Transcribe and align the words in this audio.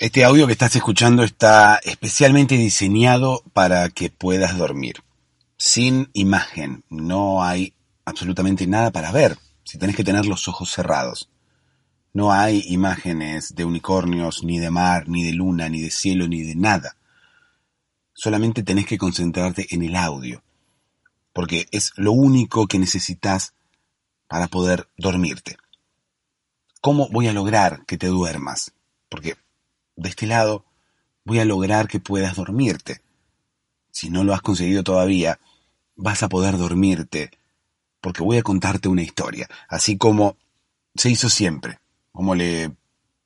Este 0.00 0.24
audio 0.24 0.46
que 0.46 0.54
estás 0.54 0.74
escuchando 0.76 1.22
está 1.22 1.78
especialmente 1.84 2.56
diseñado 2.56 3.42
para 3.52 3.86
que 3.90 4.08
puedas 4.08 4.56
dormir. 4.56 5.04
Sin 5.58 6.08
imagen, 6.14 6.84
no 6.88 7.44
hay 7.44 7.74
absolutamente 8.06 8.66
nada 8.66 8.92
para 8.92 9.12
ver. 9.12 9.36
Si 9.62 9.76
tenés 9.76 9.96
que 9.96 10.02
tener 10.02 10.24
los 10.24 10.48
ojos 10.48 10.70
cerrados. 10.70 11.28
No 12.14 12.32
hay 12.32 12.64
imágenes 12.68 13.54
de 13.54 13.66
unicornios, 13.66 14.42
ni 14.42 14.58
de 14.58 14.70
mar, 14.70 15.06
ni 15.06 15.22
de 15.22 15.34
luna, 15.34 15.68
ni 15.68 15.82
de 15.82 15.90
cielo, 15.90 16.26
ni 16.28 16.44
de 16.44 16.54
nada. 16.54 16.96
Solamente 18.14 18.62
tenés 18.62 18.86
que 18.86 18.96
concentrarte 18.96 19.66
en 19.68 19.82
el 19.82 19.96
audio, 19.96 20.42
porque 21.34 21.66
es 21.72 21.92
lo 21.96 22.12
único 22.12 22.66
que 22.68 22.78
necesitas 22.78 23.52
para 24.28 24.46
poder 24.46 24.88
dormirte. 24.96 25.58
¿Cómo 26.80 27.10
voy 27.10 27.28
a 27.28 27.34
lograr 27.34 27.84
que 27.84 27.98
te 27.98 28.06
duermas? 28.06 28.72
Porque 29.10 29.36
de 30.00 30.08
este 30.08 30.26
lado 30.26 30.64
voy 31.24 31.38
a 31.38 31.44
lograr 31.44 31.88
que 31.88 32.00
puedas 32.00 32.36
dormirte. 32.36 33.02
Si 33.90 34.10
no 34.10 34.24
lo 34.24 34.34
has 34.34 34.42
conseguido 34.42 34.82
todavía, 34.82 35.38
vas 35.96 36.22
a 36.22 36.28
poder 36.28 36.56
dormirte, 36.56 37.30
porque 38.00 38.22
voy 38.22 38.38
a 38.38 38.42
contarte 38.42 38.88
una 38.88 39.02
historia, 39.02 39.48
así 39.68 39.98
como 39.98 40.36
se 40.94 41.10
hizo 41.10 41.28
siempre 41.28 41.80
como 42.12 42.34
le 42.34 42.72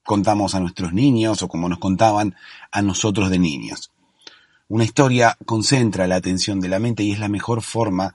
contamos 0.05 0.55
a 0.55 0.61
nuestros 0.61 0.93
niños 0.93 1.43
o 1.43 1.49
como 1.49 1.69
nos 1.69 1.79
contaban 1.79 2.37
a 2.71 2.83
nosotros 2.83 3.31
de 3.31 3.39
niños. 3.39 3.91
Una 4.69 4.85
historia 4.85 5.37
concentra 5.47 6.07
la 6.07 6.17
atención 6.17 6.61
de 6.61 6.69
la 6.69 6.79
mente 6.79 7.03
y 7.03 7.13
es 7.13 7.19
la 7.19 7.29
mejor 7.29 7.63
forma 7.63 8.15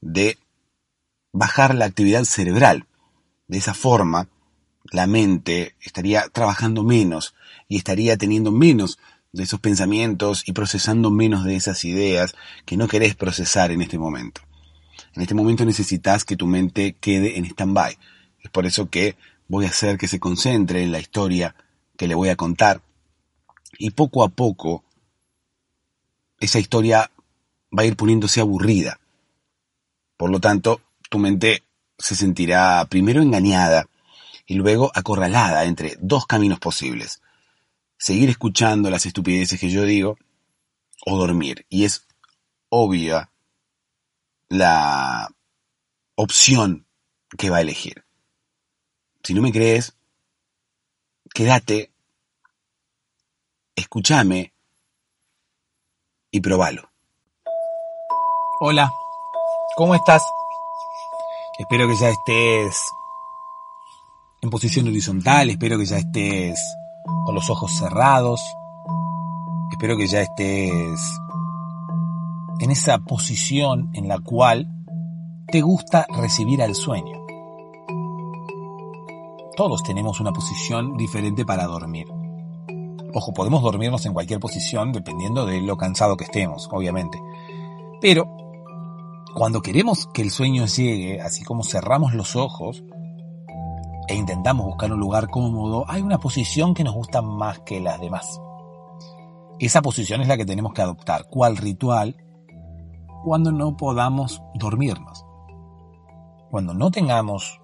de 0.00 0.38
bajar 1.32 1.74
la 1.74 1.84
actividad 1.84 2.24
cerebral. 2.24 2.86
De 3.48 3.58
esa 3.58 3.74
forma, 3.74 4.28
la 4.90 5.06
mente 5.06 5.74
estaría 5.80 6.28
trabajando 6.28 6.82
menos 6.82 7.34
y 7.68 7.76
estaría 7.76 8.16
teniendo 8.16 8.52
menos 8.52 8.98
de 9.32 9.42
esos 9.42 9.60
pensamientos 9.60 10.42
y 10.46 10.52
procesando 10.52 11.10
menos 11.10 11.44
de 11.44 11.56
esas 11.56 11.84
ideas 11.84 12.34
que 12.64 12.76
no 12.76 12.88
querés 12.88 13.14
procesar 13.14 13.70
en 13.70 13.82
este 13.82 13.98
momento. 13.98 14.40
En 15.14 15.22
este 15.22 15.34
momento 15.34 15.64
necesitas 15.64 16.24
que 16.24 16.36
tu 16.36 16.46
mente 16.46 16.96
quede 17.00 17.38
en 17.38 17.44
stand-by. 17.44 17.98
Es 18.40 18.50
por 18.50 18.66
eso 18.66 18.88
que 18.88 19.16
voy 19.48 19.66
a 19.66 19.68
hacer 19.68 19.98
que 19.98 20.08
se 20.08 20.20
concentre 20.20 20.82
en 20.82 20.92
la 20.92 21.00
historia 21.00 21.54
que 21.96 22.08
le 22.08 22.14
voy 22.14 22.28
a 22.28 22.36
contar 22.36 22.80
y 23.78 23.90
poco 23.90 24.24
a 24.24 24.28
poco 24.28 24.84
esa 26.38 26.58
historia 26.58 27.10
va 27.76 27.82
a 27.82 27.86
ir 27.86 27.96
poniéndose 27.96 28.40
aburrida. 28.40 29.00
Por 30.16 30.30
lo 30.30 30.40
tanto, 30.40 30.80
tu 31.08 31.18
mente 31.18 31.62
se 31.98 32.14
sentirá 32.14 32.86
primero 32.88 33.22
engañada 33.22 33.88
y 34.46 34.54
luego 34.54 34.90
acorralada 34.94 35.64
entre 35.64 35.96
dos 35.98 36.26
caminos 36.26 36.60
posibles. 36.60 37.20
Seguir 37.98 38.30
escuchando 38.30 38.90
las 38.90 39.04
estupideces 39.04 39.58
que 39.58 39.70
yo 39.70 39.82
digo 39.82 40.16
o 41.04 41.18
dormir. 41.18 41.66
Y 41.68 41.84
es 41.84 42.06
obvia 42.68 43.30
la 44.48 45.28
opción 46.14 46.86
que 47.36 47.50
va 47.50 47.58
a 47.58 47.62
elegir. 47.62 48.04
Si 49.22 49.34
no 49.34 49.42
me 49.42 49.52
crees, 49.52 49.96
quédate, 51.34 51.90
escúchame 53.74 54.52
y 56.30 56.40
probalo. 56.40 56.88
Hola, 58.60 58.90
¿cómo 59.76 59.94
estás? 59.94 60.22
Espero 61.58 61.88
que 61.88 61.96
ya 61.96 62.10
estés 62.10 62.76
en 64.46 64.50
posición 64.50 64.86
horizontal, 64.86 65.50
espero 65.50 65.76
que 65.76 65.86
ya 65.86 65.98
estés 65.98 66.56
con 67.24 67.34
los 67.34 67.50
ojos 67.50 67.72
cerrados, 67.76 68.40
espero 69.72 69.96
que 69.96 70.06
ya 70.06 70.20
estés 70.22 71.00
en 72.60 72.70
esa 72.70 72.98
posición 72.98 73.90
en 73.92 74.06
la 74.06 74.20
cual 74.20 74.68
te 75.48 75.62
gusta 75.62 76.06
recibir 76.16 76.62
al 76.62 76.76
sueño. 76.76 77.18
Todos 79.56 79.82
tenemos 79.82 80.20
una 80.20 80.32
posición 80.32 80.96
diferente 80.96 81.44
para 81.44 81.66
dormir. 81.66 82.06
Ojo, 83.14 83.32
podemos 83.34 83.62
dormirnos 83.62 84.06
en 84.06 84.12
cualquier 84.12 84.38
posición 84.38 84.92
dependiendo 84.92 85.44
de 85.44 85.60
lo 85.60 85.76
cansado 85.76 86.16
que 86.16 86.24
estemos, 86.24 86.68
obviamente. 86.70 87.20
Pero 88.00 88.28
cuando 89.34 89.60
queremos 89.60 90.06
que 90.14 90.22
el 90.22 90.30
sueño 90.30 90.66
llegue, 90.66 91.20
así 91.20 91.42
como 91.42 91.64
cerramos 91.64 92.14
los 92.14 92.36
ojos 92.36 92.84
e 94.08 94.14
intentamos 94.14 94.66
buscar 94.66 94.92
un 94.92 95.00
lugar 95.00 95.28
cómodo, 95.28 95.84
hay 95.88 96.02
una 96.02 96.18
posición 96.18 96.74
que 96.74 96.84
nos 96.84 96.94
gusta 96.94 97.22
más 97.22 97.60
que 97.60 97.80
las 97.80 98.00
demás. 98.00 98.40
Esa 99.58 99.82
posición 99.82 100.20
es 100.20 100.28
la 100.28 100.36
que 100.36 100.44
tenemos 100.44 100.72
que 100.72 100.82
adoptar, 100.82 101.26
cual 101.28 101.56
ritual, 101.56 102.16
cuando 103.24 103.50
no 103.50 103.76
podamos 103.76 104.42
dormirnos. 104.54 105.24
Cuando 106.50 106.74
no 106.74 106.90
tengamos 106.90 107.60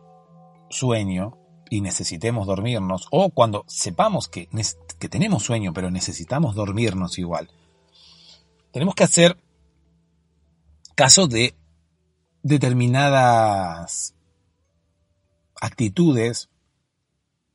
sueño, 0.68 1.38
y 1.72 1.80
necesitemos 1.80 2.46
dormirnos, 2.46 3.06
o 3.10 3.30
cuando 3.30 3.64
sepamos 3.66 4.28
que, 4.28 4.46
que 4.98 5.08
tenemos 5.08 5.42
sueño 5.42 5.72
pero 5.72 5.90
necesitamos 5.90 6.54
dormirnos 6.54 7.18
igual, 7.18 7.48
tenemos 8.72 8.94
que 8.94 9.04
hacer 9.04 9.38
caso 10.94 11.28
de 11.28 11.54
determinadas 12.42 14.14
actitudes, 15.62 16.48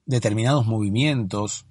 determinados 0.06 0.66
movimientos, 0.66 1.66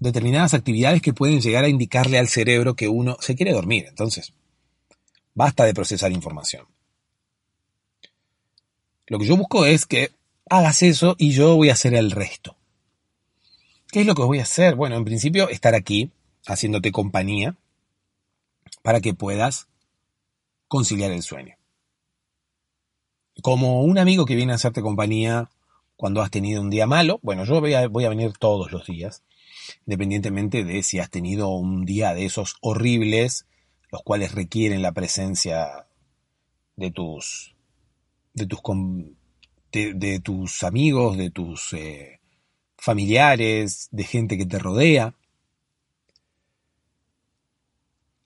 determinadas 0.00 0.52
actividades 0.52 1.00
que 1.00 1.14
pueden 1.14 1.40
llegar 1.40 1.64
a 1.64 1.70
indicarle 1.70 2.18
al 2.18 2.28
cerebro 2.28 2.76
que 2.76 2.88
uno 2.88 3.16
se 3.20 3.34
quiere 3.34 3.52
dormir. 3.52 3.86
Entonces, 3.88 4.34
basta 5.32 5.64
de 5.64 5.72
procesar 5.72 6.12
información. 6.12 6.66
Lo 9.06 9.18
que 9.18 9.24
yo 9.24 9.34
busco 9.34 9.64
es 9.64 9.86
que 9.86 10.12
hagas 10.50 10.82
eso 10.82 11.16
y 11.18 11.32
yo 11.32 11.56
voy 11.56 11.70
a 11.70 11.72
hacer 11.72 11.94
el 11.94 12.10
resto. 12.10 12.58
¿Qué 13.90 14.02
es 14.02 14.06
lo 14.06 14.14
que 14.14 14.24
voy 14.24 14.40
a 14.40 14.42
hacer? 14.42 14.74
Bueno, 14.74 14.96
en 14.96 15.06
principio 15.06 15.48
estar 15.48 15.74
aquí 15.74 16.10
haciéndote 16.46 16.92
compañía 16.92 17.56
para 18.82 19.00
que 19.00 19.14
puedas 19.14 19.68
conciliar 20.68 21.12
el 21.12 21.22
sueño. 21.22 21.56
Como 23.42 23.82
un 23.82 23.98
amigo 23.98 24.26
que 24.26 24.36
viene 24.36 24.52
a 24.52 24.56
hacerte 24.56 24.82
compañía 24.82 25.50
cuando 25.96 26.22
has 26.22 26.30
tenido 26.30 26.60
un 26.60 26.70
día 26.70 26.86
malo, 26.86 27.18
bueno, 27.22 27.44
yo 27.44 27.60
voy 27.60 27.74
a, 27.74 27.88
venir 27.88 28.32
todos 28.38 28.72
los 28.72 28.86
días, 28.86 29.22
independientemente 29.86 30.64
de 30.64 30.82
si 30.82 30.98
has 30.98 31.10
tenido 31.10 31.48
un 31.50 31.84
día 31.84 32.14
de 32.14 32.24
esos 32.24 32.56
horribles, 32.60 33.46
los 33.90 34.02
cuales 34.02 34.32
requieren 34.32 34.82
la 34.82 34.92
presencia 34.92 35.86
de 36.76 36.90
tus 36.90 37.54
de 38.34 38.46
tus, 38.46 38.60
de, 39.72 40.20
tus 40.20 40.62
amigos, 40.64 41.16
de 41.16 41.30
tus 41.30 41.72
eh, 41.72 42.20
familiares, 42.76 43.88
de 43.92 44.04
gente 44.04 44.36
que 44.36 44.44
te 44.44 44.58
rodea. 44.58 45.14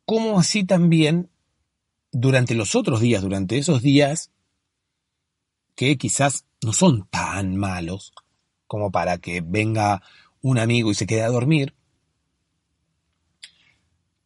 Como 0.06 0.40
así 0.40 0.64
también 0.64 1.28
durante 2.10 2.54
los 2.54 2.74
otros 2.74 3.00
días, 3.00 3.20
durante 3.20 3.58
esos 3.58 3.82
días 3.82 4.30
que 5.78 5.96
quizás 5.96 6.44
no 6.60 6.72
son 6.72 7.06
tan 7.06 7.54
malos 7.54 8.12
como 8.66 8.90
para 8.90 9.18
que 9.18 9.42
venga 9.42 10.02
un 10.42 10.58
amigo 10.58 10.90
y 10.90 10.94
se 10.96 11.06
quede 11.06 11.22
a 11.22 11.28
dormir, 11.28 11.76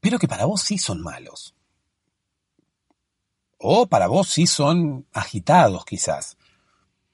pero 0.00 0.18
que 0.18 0.26
para 0.26 0.46
vos 0.46 0.62
sí 0.62 0.78
son 0.78 1.02
malos. 1.02 1.54
O 3.58 3.86
para 3.86 4.06
vos 4.06 4.28
sí 4.28 4.46
son 4.46 5.06
agitados 5.12 5.84
quizás. 5.84 6.38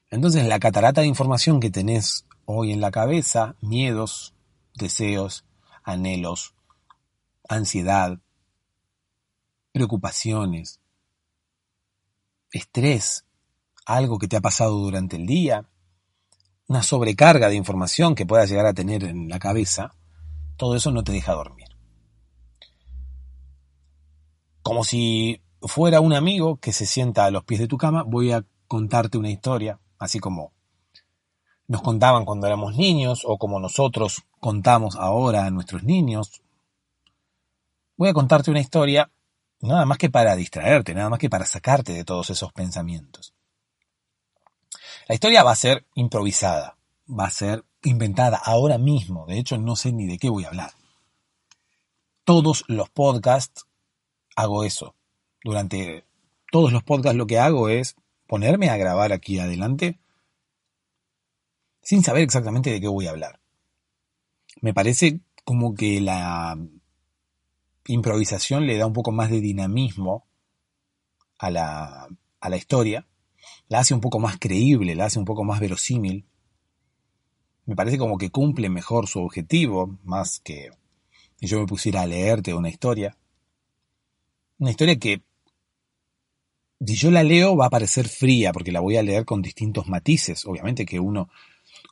Entonces 0.09 0.47
la 0.47 0.59
catarata 0.59 1.01
de 1.01 1.07
información 1.07 1.59
que 1.59 1.69
tenés 1.69 2.25
hoy 2.45 2.71
en 2.71 2.79
la 2.79 2.91
cabeza, 2.91 3.57
miedos, 3.59 4.33
deseos, 4.73 5.43
anhelos, 5.83 6.55
ansiedad, 7.49 8.19
preocupaciones, 9.73 10.79
estrés, 12.53 13.25
algo 13.89 14.19
que 14.19 14.27
te 14.27 14.37
ha 14.37 14.41
pasado 14.41 14.77
durante 14.77 15.15
el 15.15 15.25
día, 15.25 15.65
una 16.67 16.83
sobrecarga 16.83 17.49
de 17.49 17.55
información 17.55 18.13
que 18.13 18.27
puedas 18.27 18.47
llegar 18.47 18.67
a 18.67 18.73
tener 18.73 19.03
en 19.03 19.27
la 19.27 19.39
cabeza, 19.39 19.95
todo 20.57 20.75
eso 20.75 20.91
no 20.91 21.03
te 21.03 21.11
deja 21.11 21.33
dormir. 21.33 21.67
Como 24.61 24.83
si 24.83 25.41
fuera 25.63 26.01
un 26.01 26.13
amigo 26.13 26.57
que 26.57 26.71
se 26.71 26.85
sienta 26.85 27.25
a 27.25 27.31
los 27.31 27.43
pies 27.43 27.61
de 27.61 27.67
tu 27.67 27.77
cama, 27.77 28.03
voy 28.03 28.31
a 28.31 28.45
contarte 28.67 29.17
una 29.17 29.31
historia, 29.31 29.79
así 29.97 30.19
como 30.19 30.53
nos 31.67 31.81
contaban 31.81 32.25
cuando 32.25 32.45
éramos 32.45 32.75
niños 32.75 33.23
o 33.25 33.39
como 33.39 33.59
nosotros 33.59 34.23
contamos 34.39 34.95
ahora 34.97 35.45
a 35.45 35.51
nuestros 35.51 35.83
niños. 35.83 36.43
Voy 37.97 38.09
a 38.09 38.13
contarte 38.13 38.51
una 38.51 38.59
historia 38.59 39.09
nada 39.61 39.85
más 39.85 39.97
que 39.97 40.11
para 40.11 40.35
distraerte, 40.35 40.93
nada 40.93 41.09
más 41.09 41.19
que 41.19 41.29
para 41.29 41.45
sacarte 41.45 41.93
de 41.93 42.05
todos 42.05 42.29
esos 42.29 42.53
pensamientos. 42.53 43.33
La 45.09 45.15
historia 45.15 45.41
va 45.41 45.53
a 45.53 45.55
ser 45.55 45.87
improvisada, 45.95 46.77
va 47.07 47.25
a 47.25 47.31
ser 47.31 47.65
inventada 47.81 48.37
ahora 48.37 48.77
mismo, 48.77 49.25
de 49.25 49.39
hecho 49.39 49.57
no 49.57 49.75
sé 49.75 49.91
ni 49.91 50.05
de 50.05 50.19
qué 50.19 50.29
voy 50.29 50.43
a 50.43 50.49
hablar. 50.49 50.69
Todos 52.25 52.63
los 52.67 52.91
podcasts 52.91 53.65
hago 54.35 54.63
eso. 54.63 54.93
Durante 55.43 56.05
todos 56.51 56.71
los 56.71 56.83
podcasts 56.83 57.17
lo 57.17 57.25
que 57.25 57.39
hago 57.39 57.69
es 57.69 57.95
ponerme 58.27 58.69
a 58.69 58.77
grabar 58.77 59.11
aquí 59.11 59.39
adelante 59.39 59.99
sin 61.81 62.03
saber 62.03 62.21
exactamente 62.21 62.69
de 62.69 62.79
qué 62.79 62.87
voy 62.87 63.07
a 63.07 63.09
hablar. 63.09 63.39
Me 64.61 64.75
parece 64.75 65.21
como 65.43 65.73
que 65.73 66.01
la 66.01 66.55
improvisación 67.87 68.67
le 68.67 68.77
da 68.77 68.85
un 68.85 68.93
poco 68.93 69.11
más 69.11 69.31
de 69.31 69.41
dinamismo 69.41 70.27
a 71.39 71.49
la, 71.49 72.07
a 72.41 72.49
la 72.49 72.57
historia, 72.57 73.08
la 73.67 73.79
hace 73.79 73.93
un 73.93 74.01
poco 74.01 74.19
más 74.19 74.37
creíble, 74.37 74.95
la 74.95 75.05
hace 75.05 75.19
un 75.19 75.25
poco 75.25 75.43
más 75.43 75.59
verosímil. 75.59 76.25
Me 77.65 77.75
parece 77.75 77.97
como 77.97 78.17
que 78.17 78.31
cumple 78.31 78.69
mejor 78.69 79.07
su 79.07 79.19
objetivo, 79.19 79.97
más 80.03 80.39
que 80.39 80.71
si 81.39 81.47
yo 81.47 81.59
me 81.59 81.67
pusiera 81.67 82.01
a 82.01 82.07
leerte 82.07 82.53
una 82.53 82.69
historia. 82.69 83.15
Una 84.57 84.71
historia 84.71 84.97
que, 84.97 85.21
si 86.85 86.95
yo 86.95 87.11
la 87.11 87.23
leo, 87.23 87.55
va 87.55 87.67
a 87.67 87.69
parecer 87.69 88.07
fría, 88.09 88.51
porque 88.51 88.71
la 88.71 88.79
voy 88.79 88.97
a 88.97 89.03
leer 89.03 89.23
con 89.23 89.41
distintos 89.41 89.87
matices. 89.87 90.45
Obviamente 90.45 90.85
que 90.85 90.99
uno, 90.99 91.29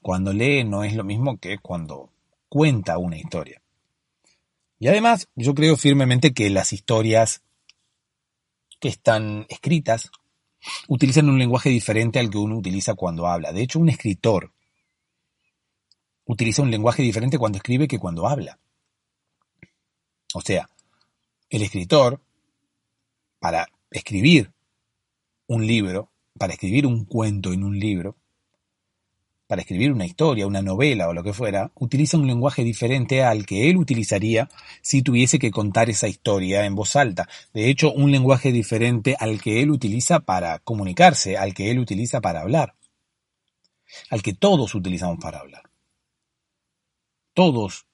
cuando 0.02 0.34
lee, 0.34 0.64
no 0.64 0.84
es 0.84 0.96
lo 0.96 1.04
mismo 1.04 1.38
que 1.38 1.60
cuando 1.60 2.10
cuenta 2.50 2.98
una 2.98 3.18
historia. 3.18 3.62
Y 4.80 4.88
además, 4.88 5.28
yo 5.36 5.54
creo 5.56 5.78
firmemente 5.78 6.34
que 6.34 6.50
las 6.50 6.74
historias 6.74 7.42
que 8.80 8.90
están 8.90 9.46
escritas 9.50 10.12
utilizan 10.88 11.30
un 11.30 11.40
lenguaje 11.40 11.70
diferente 11.70 12.20
al 12.20 12.30
que 12.30 12.38
uno 12.38 12.58
utiliza 12.58 12.96
cuando 12.96 13.28
habla. 13.28 13.52
De 13.52 13.62
hecho, 13.62 13.80
un 13.80 13.90
escritor 13.90 14.54
utiliza 16.26 16.62
un 16.62 16.72
lenguaje 16.72 17.04
diferente 17.04 17.38
cuando 17.38 17.58
escribe 17.58 17.88
que 17.88 18.00
cuando 18.00 18.28
habla. 18.28 18.60
O 20.34 20.42
sea, 20.42 20.70
el 21.50 21.62
escritor, 21.62 22.22
para 23.40 23.68
escribir 23.90 24.52
un 25.48 25.66
libro, 25.66 26.12
para 26.38 26.54
escribir 26.54 26.86
un 26.86 27.06
cuento 27.06 27.54
en 27.54 27.64
un 27.64 27.80
libro, 27.80 28.18
para 29.48 29.62
escribir 29.62 29.94
una 29.94 30.06
historia, 30.06 30.46
una 30.46 30.62
novela 30.62 31.08
o 31.08 31.14
lo 31.14 31.24
que 31.24 31.34
fuera, 31.34 31.72
utiliza 31.76 32.18
un 32.18 32.28
lenguaje 32.28 32.64
diferente 32.64 33.24
al 33.24 33.46
que 33.46 33.70
él 33.70 33.78
utilizaría 33.78 34.50
si 34.82 35.02
tuviese 35.02 35.40
que 35.40 35.52
contar 35.52 35.90
esa 35.90 36.10
historia 36.10 36.66
en 36.66 36.76
voz 36.76 36.98
alta. 36.98 37.30
De 37.54 37.70
hecho, 37.70 37.94
un 37.94 38.12
lenguaje 38.12 38.52
diferente 38.52 39.16
al 39.18 39.42
que 39.42 39.62
él 39.62 39.72
utiliza 39.72 40.20
para 40.20 40.60
comunicarse, 40.60 41.38
al 41.38 41.54
que 41.54 41.72
él 41.72 41.80
utiliza 41.80 42.20
para 42.20 42.42
hablar, 42.42 42.76
al 44.10 44.22
que 44.22 44.34
todos 44.34 44.76
utilizamos 44.76 45.18
para 45.22 45.40
hablar. 45.40 45.64
Todos 47.34 47.88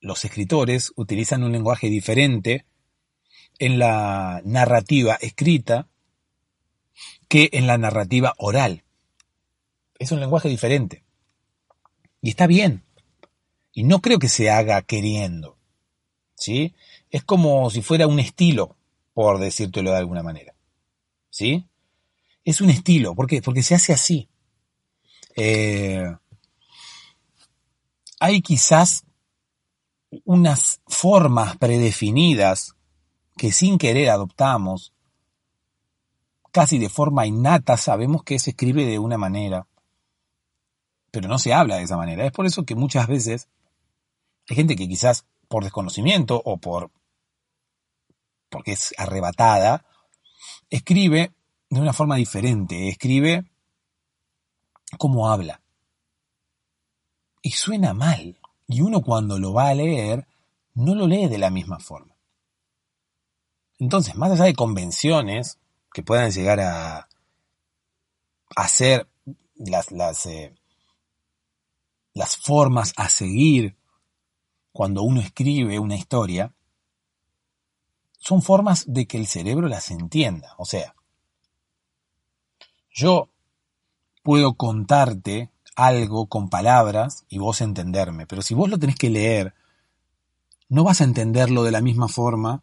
los 0.00 0.24
escritores 0.24 0.92
utilizan 0.96 1.42
un 1.42 1.52
lenguaje 1.52 1.88
diferente 1.88 2.64
en 3.58 3.78
la 3.78 4.40
narrativa 4.44 5.16
escrita 5.20 5.88
que 7.28 7.50
en 7.52 7.66
la 7.66 7.76
narrativa 7.76 8.34
oral 8.38 8.84
es 9.98 10.12
un 10.12 10.20
lenguaje 10.20 10.48
diferente. 10.48 11.04
Y 12.20 12.30
está 12.30 12.46
bien. 12.46 12.84
Y 13.72 13.84
no 13.84 14.00
creo 14.00 14.18
que 14.18 14.28
se 14.28 14.50
haga 14.50 14.82
queriendo. 14.82 15.58
¿Sí? 16.36 16.74
Es 17.10 17.24
como 17.24 17.70
si 17.70 17.82
fuera 17.82 18.06
un 18.06 18.18
estilo, 18.18 18.76
por 19.12 19.38
decírtelo 19.38 19.90
de 19.90 19.98
alguna 19.98 20.22
manera. 20.22 20.54
¿Sí? 21.30 21.66
Es 22.44 22.60
un 22.60 22.70
estilo. 22.70 23.14
¿Por 23.14 23.26
qué? 23.26 23.42
Porque 23.42 23.62
se 23.62 23.74
hace 23.74 23.92
así. 23.92 24.28
Eh, 25.36 26.04
hay 28.20 28.42
quizás 28.42 29.04
unas 30.24 30.80
formas 30.86 31.56
predefinidas 31.56 32.74
que 33.36 33.50
sin 33.50 33.78
querer 33.78 34.10
adoptamos, 34.10 34.92
casi 36.52 36.78
de 36.78 36.88
forma 36.88 37.26
innata, 37.26 37.76
sabemos 37.76 38.22
que 38.22 38.38
se 38.38 38.50
escribe 38.50 38.86
de 38.86 39.00
una 39.00 39.18
manera 39.18 39.66
pero 41.14 41.28
no 41.28 41.38
se 41.38 41.54
habla 41.54 41.76
de 41.76 41.84
esa 41.84 41.96
manera. 41.96 42.26
Es 42.26 42.32
por 42.32 42.44
eso 42.44 42.64
que 42.64 42.74
muchas 42.74 43.06
veces 43.06 43.48
hay 44.48 44.56
gente 44.56 44.74
que 44.74 44.88
quizás 44.88 45.26
por 45.46 45.62
desconocimiento 45.62 46.42
o 46.44 46.56
por 46.56 46.90
porque 48.50 48.72
es 48.72 48.92
arrebatada, 48.98 49.84
escribe 50.70 51.32
de 51.70 51.80
una 51.80 51.92
forma 51.92 52.16
diferente, 52.16 52.88
escribe 52.88 53.44
como 54.98 55.28
habla. 55.28 55.60
Y 57.42 57.52
suena 57.52 57.94
mal. 57.94 58.40
Y 58.66 58.80
uno 58.80 59.00
cuando 59.00 59.38
lo 59.38 59.52
va 59.52 59.68
a 59.68 59.74
leer, 59.74 60.26
no 60.74 60.96
lo 60.96 61.06
lee 61.06 61.28
de 61.28 61.38
la 61.38 61.50
misma 61.50 61.78
forma. 61.78 62.16
Entonces, 63.78 64.16
más 64.16 64.32
allá 64.32 64.44
de 64.44 64.54
convenciones 64.54 65.58
que 65.92 66.02
puedan 66.02 66.32
llegar 66.32 66.58
a, 66.58 67.08
hacer 68.56 69.08
las, 69.54 69.92
las, 69.92 70.26
eh, 70.26 70.54
las 72.14 72.36
formas 72.36 72.92
a 72.96 73.08
seguir 73.08 73.76
cuando 74.72 75.02
uno 75.02 75.20
escribe 75.20 75.78
una 75.78 75.96
historia, 75.96 76.54
son 78.18 78.40
formas 78.40 78.84
de 78.86 79.06
que 79.06 79.18
el 79.18 79.26
cerebro 79.26 79.68
las 79.68 79.90
entienda. 79.90 80.54
O 80.56 80.64
sea, 80.64 80.94
yo 82.90 83.28
puedo 84.22 84.54
contarte 84.54 85.50
algo 85.76 86.26
con 86.26 86.48
palabras 86.48 87.24
y 87.28 87.38
vos 87.38 87.60
entenderme, 87.60 88.26
pero 88.26 88.42
si 88.42 88.54
vos 88.54 88.70
lo 88.70 88.78
tenés 88.78 88.96
que 88.96 89.10
leer, 89.10 89.54
no 90.68 90.84
vas 90.84 91.00
a 91.00 91.04
entenderlo 91.04 91.64
de 91.64 91.72
la 91.72 91.82
misma 91.82 92.08
forma 92.08 92.62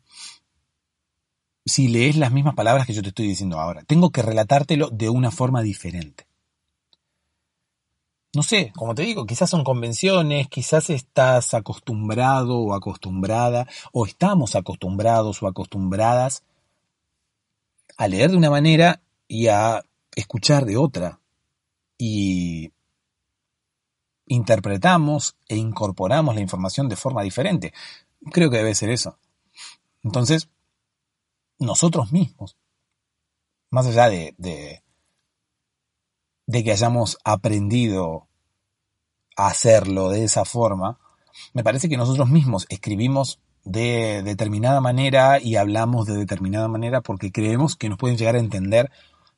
si 1.66 1.90
lees 1.90 2.16
las 2.16 2.32
mismas 2.32 2.56
palabras 2.56 2.88
que 2.88 2.94
yo 2.94 3.04
te 3.04 3.10
estoy 3.10 3.28
diciendo 3.28 3.60
ahora. 3.60 3.84
Tengo 3.84 4.12
que 4.12 4.24
relatártelo 4.24 4.90
de 4.90 5.10
una 5.10 5.30
forma 5.30 5.62
diferente 5.62 6.31
no 8.34 8.44
sé, 8.44 8.72
como 8.76 8.96
te 8.96 9.02
digo, 9.02 9.26
quizás 9.26 9.50
son 9.50 9.64
convenciones, 9.64 10.48
quizás 10.48 10.90
estás 10.90 11.54
acostumbrado 11.54 12.60
o 12.60 12.74
acostumbrada, 12.74 13.68
o 13.92 14.06
estamos 14.06 14.56
acostumbrados 14.56 15.44
o 15.44 15.48
acostumbradas 15.48 16.44
a 17.98 18.08
leer 18.08 18.32
de 18.32 18.38
una 18.38 18.50
manera 18.50 19.02
y 19.28 19.48
a 19.48 19.84
escuchar 20.16 20.66
de 20.66 20.78
otra. 20.78 21.20
Y 21.98 22.72
interpretamos 24.28 25.36
e 25.50 25.58
incorporamos 25.58 26.34
la 26.34 26.42
información 26.42 26.88
de 26.88 26.96
forma 26.96 27.24
diferente. 27.24 27.74
Creo 28.32 28.50
que 28.50 28.58
debe 28.58 28.76
ser 28.76 28.92
eso. 28.92 29.18
Entonces, 30.04 30.50
nosotros 31.60 32.12
mismos, 32.14 32.56
más 33.70 33.86
allá 33.88 34.10
de, 34.10 34.34
de 34.38 34.81
de 36.51 36.65
que 36.65 36.72
hayamos 36.74 37.17
aprendido 37.24 38.27
a 39.38 39.48
hacerlo 39.48 40.10
de 40.10 40.25
esa 40.25 40.43
forma, 40.43 41.00
me 41.53 41.63
parece 41.63 41.88
que 41.88 41.96
nosotros 41.96 42.29
mismos 42.29 42.65
escribimos 42.70 43.39
de 43.63 44.22
determinada 44.24 44.81
manera 44.81 45.39
y 45.41 45.55
hablamos 45.55 46.08
de 46.08 46.17
determinada 46.17 46.67
manera 46.67 47.00
porque 47.00 47.31
creemos 47.31 47.77
que 47.77 47.88
nos 47.88 47.98
pueden 47.98 48.17
llegar 48.17 48.36
a 48.36 48.39
entender 48.39 48.91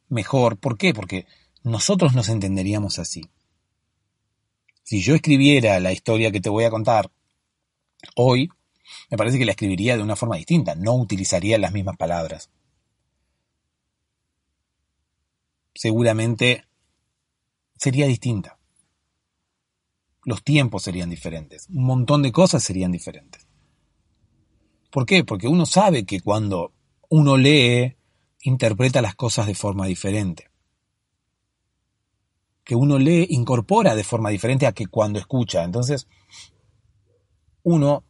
mejor. 0.09 0.57
¿Por 0.57 0.75
qué? 0.75 0.93
Porque 0.95 1.27
nosotros 1.61 2.15
nos 2.15 2.29
entenderíamos 2.29 2.97
así. 2.97 3.29
Si 4.81 5.01
yo 5.01 5.13
escribiera 5.13 5.79
la 5.79 5.91
historia 5.91 6.31
que 6.31 6.41
te 6.41 6.49
voy 6.49 6.63
a 6.63 6.71
contar 6.71 7.11
hoy, 8.15 8.49
me 9.11 9.17
parece 9.17 9.37
que 9.37 9.45
la 9.45 9.51
escribiría 9.51 9.97
de 9.97 10.03
una 10.03 10.15
forma 10.15 10.37
distinta, 10.37 10.73
no 10.73 10.95
utilizaría 10.95 11.59
las 11.59 11.73
mismas 11.73 11.95
palabras. 11.95 12.49
Seguramente 15.75 16.65
sería 17.83 18.07
distinta. 18.07 18.57
Los 20.23 20.41
tiempos 20.41 20.83
serían 20.83 21.09
diferentes. 21.09 21.67
Un 21.67 21.83
montón 21.83 22.21
de 22.21 22.31
cosas 22.31 22.63
serían 22.63 22.93
diferentes. 22.93 23.45
¿Por 24.89 25.05
qué? 25.05 25.25
Porque 25.25 25.49
uno 25.49 25.65
sabe 25.65 26.05
que 26.05 26.21
cuando 26.21 26.71
uno 27.09 27.35
lee, 27.35 27.97
interpreta 28.43 29.01
las 29.01 29.15
cosas 29.15 29.47
de 29.47 29.55
forma 29.55 29.85
diferente. 29.85 30.49
que 32.63 32.75
uno 32.75 32.97
lee 32.97 33.27
incorpora 33.31 33.93
de 33.93 34.05
forma 34.05 34.29
diferente 34.29 34.65
a 34.65 34.71
que 34.71 34.87
cuando 34.87 35.19
escucha. 35.19 35.65
Entonces, 35.65 36.07
uno 37.63 38.05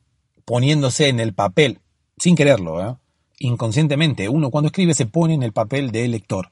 poniéndose 0.46 1.08
en 1.08 1.20
el 1.20 1.34
papel, 1.34 1.82
sin 2.18 2.36
quererlo, 2.36 2.88
¿eh? 2.88 2.96
inconscientemente, 3.40 4.30
uno 4.30 4.52
cuando 4.52 4.68
escribe 4.68 4.94
se 4.94 5.08
pone 5.08 5.34
en 5.34 5.42
el 5.42 5.54
papel 5.54 5.92
de 5.92 6.08
lector. 6.08 6.52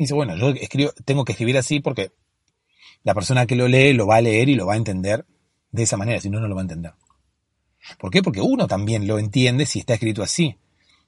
Y 0.00 0.04
dice, 0.04 0.14
bueno, 0.14 0.34
yo 0.34 0.54
tengo 1.04 1.26
que 1.26 1.32
escribir 1.32 1.58
así 1.58 1.80
porque 1.80 2.12
la 3.02 3.12
persona 3.12 3.44
que 3.44 3.54
lo 3.54 3.68
lee 3.68 3.92
lo 3.92 4.06
va 4.06 4.16
a 4.16 4.22
leer 4.22 4.48
y 4.48 4.54
lo 4.54 4.64
va 4.64 4.72
a 4.72 4.78
entender 4.78 5.26
de 5.72 5.82
esa 5.82 5.98
manera, 5.98 6.18
si 6.18 6.30
no, 6.30 6.40
no 6.40 6.48
lo 6.48 6.54
va 6.54 6.62
a 6.62 6.64
entender. 6.64 6.94
¿Por 7.98 8.10
qué? 8.10 8.22
Porque 8.22 8.40
uno 8.40 8.66
también 8.66 9.06
lo 9.06 9.18
entiende 9.18 9.66
si 9.66 9.80
está 9.80 9.92
escrito 9.92 10.22
así. 10.22 10.56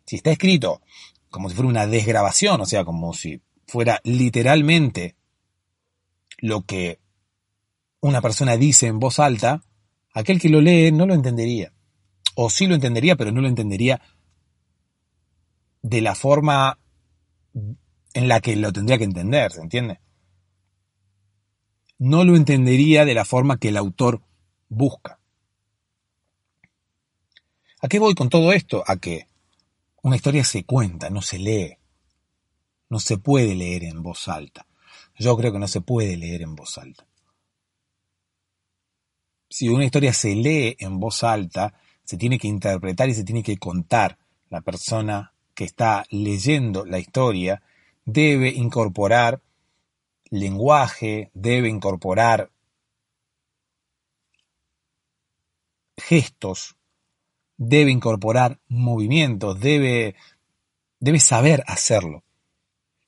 Si 0.04 0.16
está 0.16 0.30
escrito 0.30 0.82
como 1.30 1.49
si 1.49 1.54
fuera 1.54 1.70
una 1.70 1.87
desgrabación, 1.87 2.61
o 2.61 2.66
sea, 2.66 2.84
como 2.84 3.14
si 3.14 3.40
fuera 3.66 3.99
literalmente 4.04 5.16
lo 6.37 6.66
que 6.66 7.00
una 8.00 8.20
persona 8.20 8.58
dice 8.58 8.88
en 8.88 8.99
voz 8.99 9.20
alta, 9.20 9.62
aquel 10.12 10.38
que 10.38 10.50
lo 10.50 10.61
lee 10.61 10.92
no 10.92 11.06
lo 11.06 11.14
entendería. 11.14 11.72
O 12.34 12.50
sí 12.50 12.66
lo 12.66 12.75
entendería, 12.75 13.16
pero 13.16 13.32
no 13.32 13.40
lo 13.40 13.49
entendería 13.49 14.02
de 15.80 16.02
la 16.02 16.14
forma 16.14 16.78
en 18.14 18.28
la 18.28 18.40
que 18.40 18.57
lo 18.57 18.73
tendría 18.73 18.99
que 18.99 19.04
entender, 19.04 19.52
¿se 19.52 19.61
entiende? 19.61 20.00
No 21.99 22.25
lo 22.25 22.37
entendería 22.37 23.04
de 23.04 23.14
la 23.14 23.25
forma 23.25 23.59
que 23.59 23.69
el 23.69 23.76
autor 23.76 24.23
busca. 24.69 25.19
¿A 27.81 27.88
qué 27.88 27.99
voy 27.99 28.14
con 28.14 28.28
todo 28.28 28.52
esto? 28.52 28.85
A 28.87 28.97
que 28.97 29.26
una 30.02 30.16
historia 30.16 30.45
se 30.45 30.64
cuenta, 30.64 31.11
no 31.11 31.23
se 31.23 31.38
lee. 31.38 31.76
No 32.88 32.99
se 32.99 33.19
puede 33.19 33.54
leer 33.54 33.85
en 33.85 34.02
voz 34.02 34.28
alta. 34.28 34.66
Yo 35.19 35.37
creo 35.37 35.52
que 35.52 35.59
no 35.59 35.69
se 35.69 35.81
puede 35.81 36.16
leer 36.16 36.42
en 36.42 36.54
voz 36.54 36.78
alta. 36.78 37.07
Si 39.49 39.69
una 39.69 39.85
historia 39.85 40.12
se 40.12 40.35
lee 40.35 40.76
en 40.78 40.99
voz 40.99 41.23
alta, 41.23 41.75
se 42.04 42.16
tiene 42.16 42.38
que 42.38 42.49
interpretar 42.49 43.09
y 43.09 43.14
se 43.14 43.25
tiene 43.25 43.42
que 43.42 43.59
contar. 43.59 44.19
La 44.49 44.61
persona 44.61 45.33
que 45.54 45.64
está 45.64 46.04
leyendo 46.11 46.85
la 46.85 46.99
historia 46.99 47.62
debe 48.04 48.49
incorporar 48.49 49.42
lenguaje, 50.30 51.30
debe 51.35 51.68
incorporar 51.68 52.50
gestos, 55.97 56.76
debe 57.56 57.90
incorporar 57.90 58.61
movimientos, 58.68 59.61
debe, 59.61 60.16
debe 60.99 61.21
saber 61.21 61.62
hacerlo. 61.66 62.25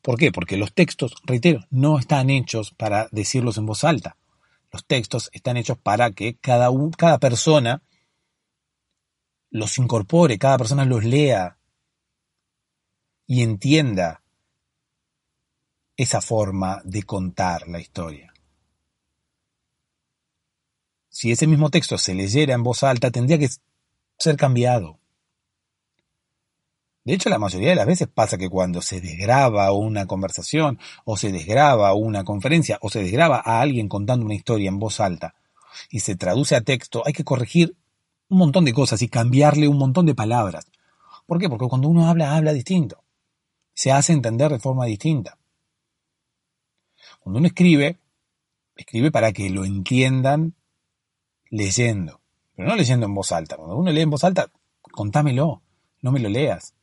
¿Por 0.03 0.19
qué? 0.19 0.31
Porque 0.33 0.59
los 0.59 0.75
textos, 0.75 1.15
reitero, 1.25 1.61
no 1.71 1.99
están 1.99 2.29
hechos 2.29 2.73
para 2.73 3.09
decirlos 3.11 3.57
en 3.57 3.67
voz 3.67 3.85
alta. 3.85 4.19
Los 4.71 4.85
textos 4.85 5.31
están 5.33 5.57
hechos 5.57 5.79
para 5.79 6.11
que 6.11 6.37
cada, 6.37 6.69
cada 6.99 7.19
persona 7.19 7.83
los 9.51 9.79
incorpore, 9.79 10.39
cada 10.39 10.59
persona 10.59 10.85
los 10.85 11.05
lea 11.05 11.59
y 13.27 13.43
entienda 13.43 14.24
esa 15.97 16.21
forma 16.21 16.81
de 16.85 17.03
contar 17.05 17.69
la 17.69 17.81
historia. 17.81 18.33
Si 21.09 21.31
ese 21.31 21.47
mismo 21.47 21.71
texto 21.71 21.97
se 21.97 22.15
leyera 22.15 22.55
en 22.55 22.65
voz 22.65 22.83
alta, 22.83 23.11
tendría 23.11 23.39
que 23.39 23.49
ser 24.19 24.37
cambiado. 24.37 24.99
De 27.05 27.13
hecho, 27.13 27.29
la 27.29 27.39
mayoría 27.39 27.69
de 27.69 27.77
las 27.77 27.87
veces 27.87 28.09
pasa 28.09 28.39
que 28.39 28.49
cuando 28.49 28.81
se 28.81 29.01
desgraba 29.01 29.71
una 29.73 30.07
conversación, 30.07 30.79
o 31.05 31.17
se 31.17 31.31
desgraba 31.31 31.93
una 31.95 32.25
conferencia, 32.25 32.79
o 32.81 32.89
se 32.89 33.03
desgraba 33.03 33.43
a 33.45 33.61
alguien 33.61 33.89
contando 33.89 34.25
una 34.25 34.35
historia 34.35 34.69
en 34.69 34.79
voz 34.79 35.01
alta, 35.01 35.35
y 35.91 36.01
se 36.01 36.17
traduce 36.17 36.57
a 36.57 36.63
texto, 36.63 37.03
hay 37.05 37.13
que 37.13 37.25
corregir 37.25 37.77
un 38.29 38.39
montón 38.39 38.65
de 38.65 38.73
cosas 38.73 39.03
y 39.03 39.09
cambiarle 39.09 39.69
un 39.69 39.79
montón 39.79 40.07
de 40.07 40.15
palabras. 40.15 40.67
¿Por 41.27 41.39
qué? 41.39 41.49
Porque 41.49 41.69
cuando 41.69 41.89
uno 41.89 42.09
habla, 42.09 42.35
habla 42.35 42.53
distinto. 42.53 43.05
Se 43.75 43.93
hace 43.93 44.13
entender 44.13 44.51
de 44.51 44.59
forma 44.59 44.87
distinta. 44.87 45.39
Cuando 47.25 47.39
uno 47.39 47.49
escribe, 47.49 47.99
escribe 48.77 49.11
para 49.11 49.33
que 49.33 49.49
lo 49.49 49.65
entiendan 49.65 50.55
leyendo, 51.49 52.21
pero 52.55 52.69
no 52.69 52.77
leyendo 52.77 53.07
en 53.07 53.15
voz 53.15 53.33
alta. 53.33 53.57
Cuando 53.57 53.79
uno 53.79 53.91
lee 53.91 54.03
en 54.03 54.11
voz 54.11 54.25
alta, 54.25 54.53
contámelo, 54.93 55.63
no 56.03 56.13
me 56.13 56.21
lo 56.21 56.29
leas. 56.29 56.75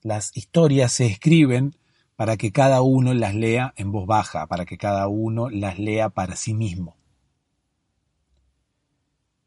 Las 0.00 0.30
historias 0.36 0.92
se 0.92 1.06
escriben 1.06 1.76
para 2.14 2.36
que 2.36 2.52
cada 2.52 2.82
uno 2.82 3.14
las 3.14 3.34
lea 3.34 3.74
en 3.76 3.90
voz 3.90 4.06
baja, 4.06 4.46
para 4.46 4.64
que 4.64 4.78
cada 4.78 5.08
uno 5.08 5.50
las 5.50 5.76
lea 5.80 6.08
para 6.08 6.36
sí 6.36 6.54
mismo. 6.54 6.96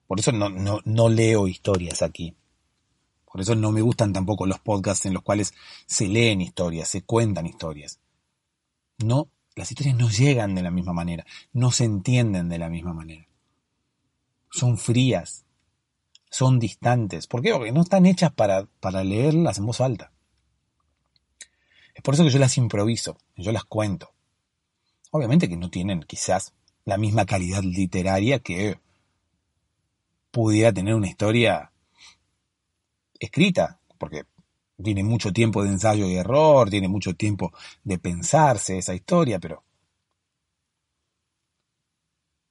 Por 0.08 0.20
eso 0.20 0.34
no, 0.34 0.50
no, 0.50 0.82
no 0.84 1.08
leo 1.08 1.48
historias 1.48 2.02
aquí. 2.02 2.36
Por 3.34 3.42
eso 3.42 3.56
no 3.56 3.72
me 3.72 3.82
gustan 3.82 4.14
tampoco 4.14 4.46
los 4.46 4.60
podcasts 4.60 5.08
en 5.08 5.16
los 5.16 5.24
cuales 5.24 5.56
se 5.88 6.08
leen 6.08 6.40
historias, 6.40 6.88
se 6.88 7.02
cuentan 7.02 7.48
historias. 7.48 8.00
No, 9.00 9.28
las 9.56 9.72
historias 9.72 9.98
no 9.98 10.08
llegan 10.08 10.54
de 10.54 10.62
la 10.62 10.70
misma 10.70 10.94
manera, 10.94 11.26
no 11.52 11.72
se 11.72 11.86
entienden 11.86 12.48
de 12.48 12.60
la 12.60 12.70
misma 12.70 12.94
manera. 12.94 13.28
Son 14.52 14.78
frías, 14.78 15.46
son 16.30 16.60
distantes. 16.60 17.26
¿Por 17.26 17.42
qué? 17.42 17.52
Porque 17.54 17.72
no 17.72 17.82
están 17.82 18.06
hechas 18.06 18.32
para, 18.32 18.68
para 18.80 19.04
leerlas 19.04 19.58
en 19.58 19.66
voz 19.66 19.82
alta. 19.82 20.12
Es 21.96 22.04
por 22.04 22.14
eso 22.14 22.24
que 22.24 22.30
yo 22.30 22.38
las 22.38 22.56
improviso, 22.60 23.18
yo 23.36 23.52
las 23.52 23.64
cuento. 23.64 24.14
Obviamente 25.10 25.50
que 25.50 25.58
no 25.58 25.72
tienen 25.72 26.04
quizás 26.04 26.54
la 26.86 26.98
misma 27.00 27.26
calidad 27.26 27.64
literaria 27.64 28.38
que 28.38 28.80
pudiera 30.30 30.72
tener 30.72 30.94
una 30.94 31.08
historia 31.08 31.73
escrita, 33.26 33.80
porque 33.98 34.24
tiene 34.82 35.04
mucho 35.04 35.32
tiempo 35.32 35.64
de 35.64 35.70
ensayo 35.70 36.08
y 36.08 36.16
error, 36.16 36.70
tiene 36.70 36.88
mucho 36.88 37.14
tiempo 37.14 37.52
de 37.84 37.98
pensarse 37.98 38.78
esa 38.78 38.94
historia, 38.94 39.40
pero 39.40 39.64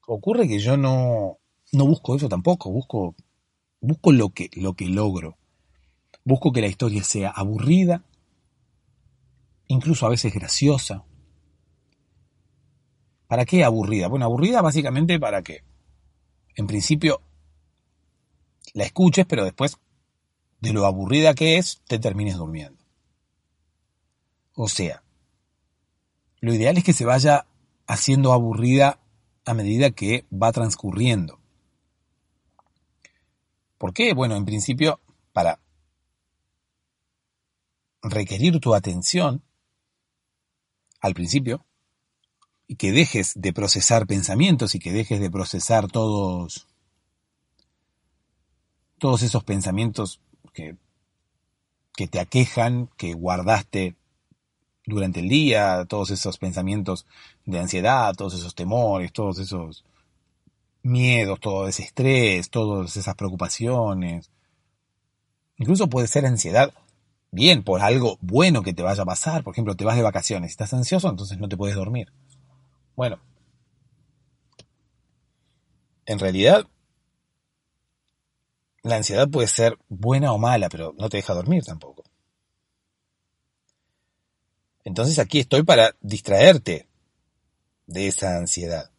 ocurre 0.06 0.48
que 0.48 0.58
yo 0.58 0.76
no, 0.76 1.38
no 1.72 1.86
busco 1.86 2.16
eso 2.16 2.28
tampoco, 2.28 2.70
busco, 2.70 3.14
busco 3.80 4.12
lo, 4.12 4.30
que, 4.30 4.50
lo 4.54 4.74
que 4.74 4.86
logro. 4.86 5.36
Busco 6.24 6.52
que 6.52 6.60
la 6.60 6.68
historia 6.68 7.02
sea 7.02 7.30
aburrida, 7.30 8.04
incluso 9.66 10.06
a 10.06 10.10
veces 10.10 10.32
graciosa. 10.32 11.04
¿Para 13.26 13.44
qué 13.44 13.64
aburrida? 13.64 14.08
Bueno, 14.08 14.26
aburrida 14.26 14.62
básicamente 14.62 15.18
para 15.18 15.42
que, 15.42 15.64
en 16.54 16.66
principio, 16.66 17.22
la 18.74 18.84
escuches, 18.84 19.26
pero 19.26 19.44
después 19.44 19.78
de 20.62 20.72
lo 20.72 20.86
aburrida 20.86 21.34
que 21.34 21.58
es, 21.58 21.82
te 21.86 21.98
termines 21.98 22.36
durmiendo. 22.36 22.82
O 24.54 24.68
sea, 24.68 25.02
lo 26.40 26.54
ideal 26.54 26.78
es 26.78 26.84
que 26.84 26.92
se 26.92 27.04
vaya 27.04 27.46
haciendo 27.86 28.32
aburrida 28.32 29.00
a 29.44 29.54
medida 29.54 29.90
que 29.90 30.24
va 30.32 30.52
transcurriendo. 30.52 31.40
¿Por 33.76 33.92
qué? 33.92 34.14
Bueno, 34.14 34.36
en 34.36 34.44
principio, 34.44 35.00
para 35.32 35.58
requerir 38.02 38.60
tu 38.60 38.74
atención 38.74 39.42
al 41.00 41.14
principio, 41.14 41.66
y 42.68 42.76
que 42.76 42.92
dejes 42.92 43.32
de 43.34 43.52
procesar 43.52 44.06
pensamientos 44.06 44.76
y 44.76 44.78
que 44.78 44.92
dejes 44.92 45.20
de 45.20 45.30
procesar 45.30 45.88
todos 45.88 46.68
todos 48.98 49.22
esos 49.22 49.42
pensamientos 49.42 50.20
que, 50.52 50.76
que 51.94 52.08
te 52.08 52.20
aquejan, 52.20 52.88
que 52.96 53.14
guardaste 53.14 53.96
durante 54.86 55.20
el 55.20 55.28
día, 55.28 55.84
todos 55.88 56.10
esos 56.10 56.38
pensamientos 56.38 57.06
de 57.44 57.58
ansiedad, 57.58 58.14
todos 58.14 58.34
esos 58.34 58.54
temores, 58.54 59.12
todos 59.12 59.38
esos 59.38 59.84
miedos, 60.82 61.40
todo 61.40 61.68
ese 61.68 61.84
estrés, 61.84 62.50
todas 62.50 62.96
esas 62.96 63.14
preocupaciones. 63.14 64.30
Incluso 65.56 65.88
puede 65.88 66.08
ser 66.08 66.26
ansiedad, 66.26 66.72
bien, 67.30 67.62
por 67.62 67.82
algo 67.82 68.18
bueno 68.20 68.62
que 68.62 68.74
te 68.74 68.82
vaya 68.82 69.02
a 69.02 69.06
pasar. 69.06 69.44
Por 69.44 69.54
ejemplo, 69.54 69.76
te 69.76 69.84
vas 69.84 69.96
de 69.96 70.02
vacaciones, 70.02 70.50
estás 70.50 70.72
ansioso, 70.74 71.08
entonces 71.08 71.38
no 71.38 71.48
te 71.48 71.56
puedes 71.56 71.76
dormir. 71.76 72.12
Bueno, 72.96 73.20
en 76.06 76.18
realidad 76.18 76.66
la 78.82 78.96
ansiedad 78.96 79.28
puede 79.28 79.48
ser 79.48 79.78
buena 79.88 80.32
o 80.32 80.38
mala, 80.38 80.68
pero 80.68 80.94
no 80.98 81.08
te 81.08 81.18
deja 81.18 81.34
dormir 81.34 81.64
tampoco. 81.64 82.02
Entonces 84.84 85.18
aquí 85.18 85.38
estoy 85.38 85.62
para 85.62 85.94
distraerte 86.00 86.88
de 87.86 88.08
esa 88.08 88.36
ansiedad, 88.36 88.90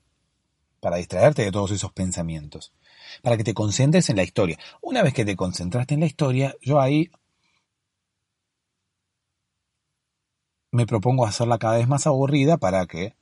para 0.80 0.98
distraerte 0.98 1.44
de 1.44 1.52
todos 1.52 1.72
esos 1.72 1.92
pensamientos, 1.92 2.74
para 3.22 3.36
que 3.38 3.44
te 3.44 3.54
concentres 3.54 4.10
en 4.10 4.16
la 4.16 4.24
historia. 4.24 4.58
Una 4.82 5.04
vez 5.04 5.14
que 5.14 5.26
te 5.26 5.36
concentraste 5.36 5.96
en 5.96 6.00
la 6.02 6.06
historia, 6.06 6.56
yo 6.62 6.80
ahí 6.80 7.12
me 10.72 10.88
propongo 10.88 11.26
hacerla 11.26 11.60
cada 11.60 11.78
vez 11.78 11.88
más 11.88 12.08
aburrida 12.08 12.58
para 12.58 12.86
que 12.88 13.16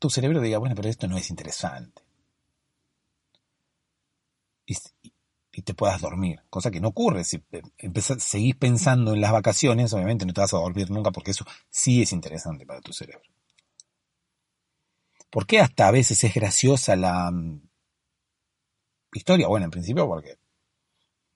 tu 0.00 0.10
cerebro 0.10 0.40
diga, 0.40 0.58
bueno, 0.58 0.74
pero 0.74 0.88
esto 0.88 1.06
no 1.06 1.16
es 1.16 1.30
interesante. 1.30 2.03
Y, 4.66 4.76
y 5.56 5.62
te 5.62 5.74
puedas 5.74 6.00
dormir, 6.00 6.40
cosa 6.50 6.70
que 6.70 6.80
no 6.80 6.88
ocurre. 6.88 7.24
Si 7.24 7.42
seguís 8.18 8.56
pensando 8.56 9.14
en 9.14 9.20
las 9.20 9.32
vacaciones, 9.32 9.92
obviamente 9.92 10.26
no 10.26 10.32
te 10.32 10.40
vas 10.40 10.54
a 10.54 10.58
dormir 10.58 10.90
nunca 10.90 11.10
porque 11.10 11.30
eso 11.30 11.44
sí 11.70 12.02
es 12.02 12.12
interesante 12.12 12.66
para 12.66 12.80
tu 12.80 12.92
cerebro. 12.92 13.28
¿Por 15.30 15.46
qué 15.46 15.60
hasta 15.60 15.88
a 15.88 15.90
veces 15.90 16.22
es 16.24 16.34
graciosa 16.34 16.96
la 16.96 17.30
mm, 17.30 17.60
historia? 19.12 19.48
Bueno, 19.48 19.64
en 19.64 19.70
principio 19.70 20.06
porque 20.06 20.38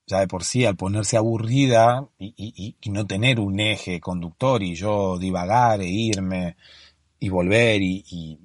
ya 0.07 0.21
de 0.21 0.29
por 0.29 0.45
sí 0.45 0.65
al 0.65 0.77
ponerse 0.77 1.17
aburrida 1.17 2.09
y, 2.19 2.77
no 2.91 3.07
tener 3.07 3.41
un 3.41 3.61
eje 3.61 4.01
conductor 4.01 4.63
y 4.63 4.75
yo 4.75 5.19
divagar 5.19 5.81
e 5.81 5.89
irme 5.89 6.57
y 7.21 7.29
volver 7.29 7.83
y, 7.83 8.05
y 8.09 8.41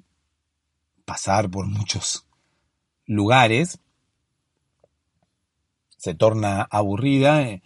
pasar 1.04 1.50
por 1.50 1.66
muchos 1.66 2.26
lugares, 3.06 3.80
se 6.04 6.14
torna 6.14 6.68
aburrida 6.70 7.40
eh, 7.40 7.62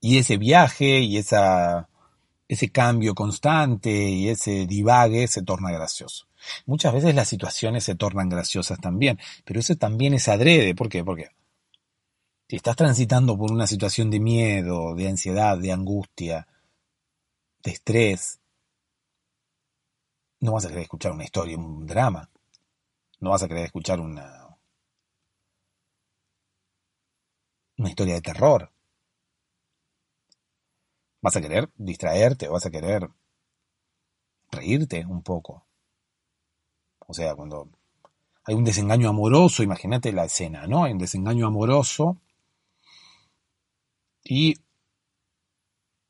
y 0.00 0.16
ese 0.16 0.38
viaje 0.38 1.00
y 1.00 1.18
esa, 1.18 1.90
ese 2.48 2.70
cambio 2.70 3.14
constante 3.14 3.90
y 3.90 4.30
ese 4.30 4.66
divague 4.66 5.28
se 5.28 5.42
torna 5.42 5.70
gracioso. 5.70 6.26
Muchas 6.64 6.94
veces 6.94 7.14
las 7.14 7.28
situaciones 7.28 7.84
se 7.84 7.94
tornan 7.94 8.30
graciosas 8.30 8.80
también, 8.80 9.18
pero 9.44 9.60
eso 9.60 9.76
también 9.76 10.14
es 10.14 10.28
adrede. 10.28 10.74
¿Por 10.74 10.88
qué? 10.88 11.04
Porque 11.04 11.28
si 12.48 12.56
estás 12.56 12.74
transitando 12.74 13.36
por 13.36 13.52
una 13.52 13.66
situación 13.66 14.10
de 14.10 14.20
miedo, 14.20 14.94
de 14.94 15.06
ansiedad, 15.06 15.58
de 15.58 15.72
angustia, 15.72 16.48
de 17.62 17.70
estrés, 17.70 18.40
no 20.40 20.52
vas 20.52 20.64
a 20.64 20.68
querer 20.68 20.84
escuchar 20.84 21.12
una 21.12 21.24
historia, 21.24 21.58
un 21.58 21.86
drama. 21.86 22.30
No 23.20 23.30
vas 23.30 23.42
a 23.42 23.48
querer 23.48 23.66
escuchar 23.66 24.00
una, 24.00 24.43
una 27.76 27.88
historia 27.88 28.14
de 28.14 28.22
terror. 28.22 28.70
Vas 31.20 31.36
a 31.36 31.40
querer 31.40 31.70
distraerte, 31.76 32.48
vas 32.48 32.66
a 32.66 32.70
querer 32.70 33.08
reírte 34.50 35.04
un 35.06 35.22
poco. 35.22 35.64
O 37.06 37.14
sea, 37.14 37.34
cuando 37.34 37.68
hay 38.44 38.54
un 38.54 38.64
desengaño 38.64 39.08
amoroso, 39.08 39.62
imagínate 39.62 40.12
la 40.12 40.24
escena, 40.24 40.66
¿no? 40.66 40.84
Hay 40.84 40.92
un 40.92 40.98
desengaño 40.98 41.46
amoroso 41.46 42.18
y 44.22 44.54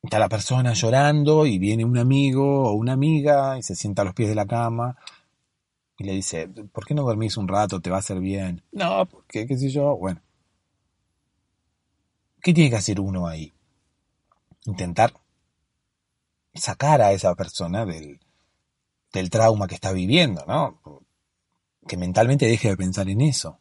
está 0.03 0.19
la 0.19 0.29
persona 0.29 0.73
llorando 0.73 1.47
y 1.47 1.59
viene 1.59 1.85
un 1.85 1.99
amigo 1.99 2.69
o 2.69 2.73
una 2.73 2.93
amiga 2.93 3.59
y 3.59 3.63
se 3.63 3.75
sienta 3.75 4.03
a 4.03 4.05
los 4.05 4.15
pies 4.15 4.29
de 4.29 4.35
la 4.35 4.47
cama 4.47 4.97
y 5.97 6.05
le 6.05 6.13
dice, 6.13 6.49
¿por 6.49 6.85
qué 6.85 6.95
no 6.95 7.05
dormís 7.05 7.37
un 7.37 7.49
rato? 7.49 7.81
Te 7.81 7.91
va 7.91 7.97
a 7.97 8.01
hacer 8.01 8.19
bien. 8.19 8.63
No, 8.73 9.07
porque 9.07 9.47
qué 9.47 9.57
sé 9.57 9.71
yo. 9.71 9.97
Bueno, 9.97 10.21
¿Qué 12.45 12.53
tiene 12.53 12.69
que 12.69 12.77
hacer 12.77 13.01
uno 13.01 13.27
ahí? 13.27 13.55
Intentar 14.67 15.15
sacar 16.53 17.01
a 17.01 17.13
esa 17.13 17.35
persona 17.35 17.87
del, 17.87 18.21
del 19.15 19.31
trauma 19.31 19.67
que 19.67 19.77
está 19.77 19.93
viviendo, 19.93 20.45
¿no? 20.47 20.79
Que 21.89 21.97
mentalmente 21.97 22.45
deje 22.45 22.69
de 22.69 22.77
pensar 22.77 23.09
en 23.09 23.23
eso. 23.23 23.61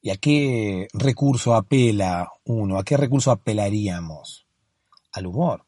¿Y 0.00 0.10
a 0.10 0.16
qué 0.16 0.86
recurso 0.92 1.56
apela 1.56 2.30
uno? 2.44 2.78
¿A 2.78 2.84
qué 2.84 2.96
recurso 2.96 3.32
apelaríamos? 3.32 4.46
Al 5.10 5.26
humor. 5.26 5.66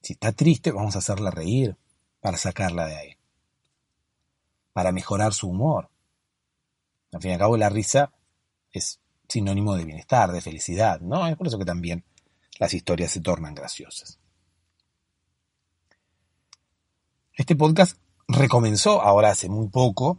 Si 0.00 0.14
está 0.14 0.32
triste, 0.32 0.72
vamos 0.72 0.96
a 0.96 1.00
hacerla 1.00 1.30
reír 1.30 1.76
para 2.20 2.38
sacarla 2.38 2.86
de 2.86 2.96
ahí. 2.96 3.16
Para 4.72 4.92
mejorar 4.92 5.34
su 5.34 5.50
humor. 5.50 5.90
Al 7.12 7.20
fin 7.20 7.32
y 7.32 7.34
al 7.34 7.40
cabo, 7.40 7.58
la 7.58 7.68
risa 7.68 8.14
es 8.72 8.99
sinónimo 9.30 9.74
de 9.74 9.84
bienestar, 9.84 10.32
de 10.32 10.40
felicidad, 10.40 11.00
¿no? 11.00 11.26
Es 11.26 11.36
por 11.36 11.46
eso 11.46 11.58
que 11.58 11.64
también 11.64 12.04
las 12.58 12.74
historias 12.74 13.10
se 13.10 13.20
tornan 13.20 13.54
graciosas. 13.54 14.18
Este 17.34 17.56
podcast 17.56 17.98
recomenzó 18.28 19.00
ahora 19.00 19.30
hace 19.30 19.48
muy 19.48 19.68
poco. 19.68 20.18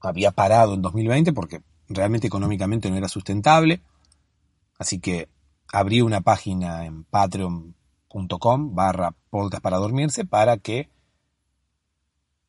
Había 0.00 0.32
parado 0.32 0.74
en 0.74 0.82
2020 0.82 1.32
porque 1.32 1.62
realmente 1.88 2.26
económicamente 2.26 2.90
no 2.90 2.96
era 2.96 3.08
sustentable. 3.08 3.82
Así 4.78 4.98
que 4.98 5.28
abrí 5.72 6.00
una 6.00 6.22
página 6.22 6.86
en 6.86 7.04
patreon.com 7.04 8.74
barra 8.74 9.14
podcast 9.28 9.62
para 9.62 9.76
dormirse 9.76 10.24
para 10.24 10.56
que 10.56 10.88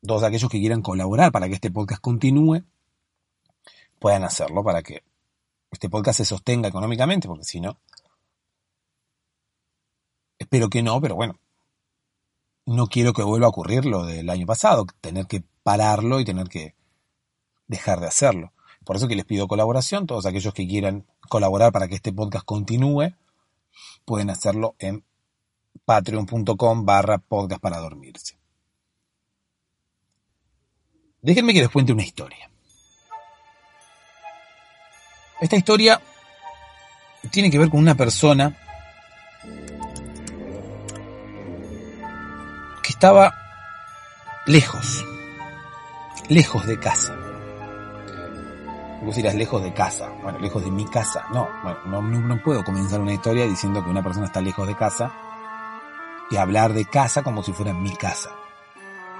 todos 0.04 0.24
aquellos 0.24 0.50
que 0.50 0.58
quieran 0.58 0.82
colaborar 0.82 1.30
para 1.30 1.48
que 1.48 1.54
este 1.54 1.70
podcast 1.70 2.00
continúe 2.00 2.64
puedan 4.02 4.24
hacerlo 4.24 4.64
para 4.64 4.82
que 4.82 5.04
este 5.70 5.88
podcast 5.88 6.18
se 6.18 6.24
sostenga 6.24 6.68
económicamente, 6.68 7.28
porque 7.28 7.44
si 7.44 7.60
no, 7.60 7.78
espero 10.40 10.68
que 10.68 10.82
no, 10.82 11.00
pero 11.00 11.14
bueno, 11.14 11.38
no 12.66 12.88
quiero 12.88 13.12
que 13.12 13.22
vuelva 13.22 13.46
a 13.46 13.50
ocurrir 13.50 13.86
lo 13.86 14.04
del 14.04 14.28
año 14.28 14.44
pasado, 14.44 14.86
tener 15.00 15.28
que 15.28 15.44
pararlo 15.62 16.18
y 16.18 16.24
tener 16.24 16.48
que 16.48 16.74
dejar 17.68 18.00
de 18.00 18.08
hacerlo. 18.08 18.52
Por 18.84 18.96
eso 18.96 19.06
que 19.06 19.14
les 19.14 19.24
pido 19.24 19.46
colaboración, 19.46 20.08
todos 20.08 20.26
aquellos 20.26 20.52
que 20.52 20.66
quieran 20.66 21.06
colaborar 21.28 21.70
para 21.70 21.86
que 21.86 21.94
este 21.94 22.12
podcast 22.12 22.44
continúe, 22.44 23.14
pueden 24.04 24.30
hacerlo 24.30 24.74
en 24.80 25.04
patreon.com 25.84 26.84
barra 26.84 27.18
podcast 27.18 27.62
para 27.62 27.78
dormirse. 27.78 28.36
Déjenme 31.20 31.54
que 31.54 31.60
les 31.60 31.70
cuente 31.70 31.92
una 31.92 32.02
historia. 32.02 32.51
Esta 35.42 35.56
historia 35.56 36.00
tiene 37.32 37.50
que 37.50 37.58
ver 37.58 37.68
con 37.68 37.80
una 37.80 37.96
persona 37.96 38.56
que 42.80 42.88
estaba 42.88 43.34
lejos, 44.46 45.04
lejos 46.28 46.64
de 46.64 46.78
casa. 46.78 47.16
Vos 49.02 49.16
dirás 49.16 49.34
lejos 49.34 49.60
de 49.64 49.74
casa, 49.74 50.10
bueno, 50.22 50.38
lejos 50.38 50.62
de 50.62 50.70
mi 50.70 50.84
casa. 50.84 51.24
No, 51.34 51.48
no, 51.86 52.00
no 52.00 52.42
puedo 52.44 52.62
comenzar 52.62 53.00
una 53.00 53.14
historia 53.14 53.44
diciendo 53.44 53.82
que 53.82 53.90
una 53.90 54.04
persona 54.04 54.26
está 54.26 54.40
lejos 54.40 54.68
de 54.68 54.76
casa 54.76 55.12
y 56.30 56.36
hablar 56.36 56.72
de 56.72 56.84
casa 56.84 57.24
como 57.24 57.42
si 57.42 57.52
fuera 57.52 57.74
mi 57.74 57.96
casa. 57.96 58.30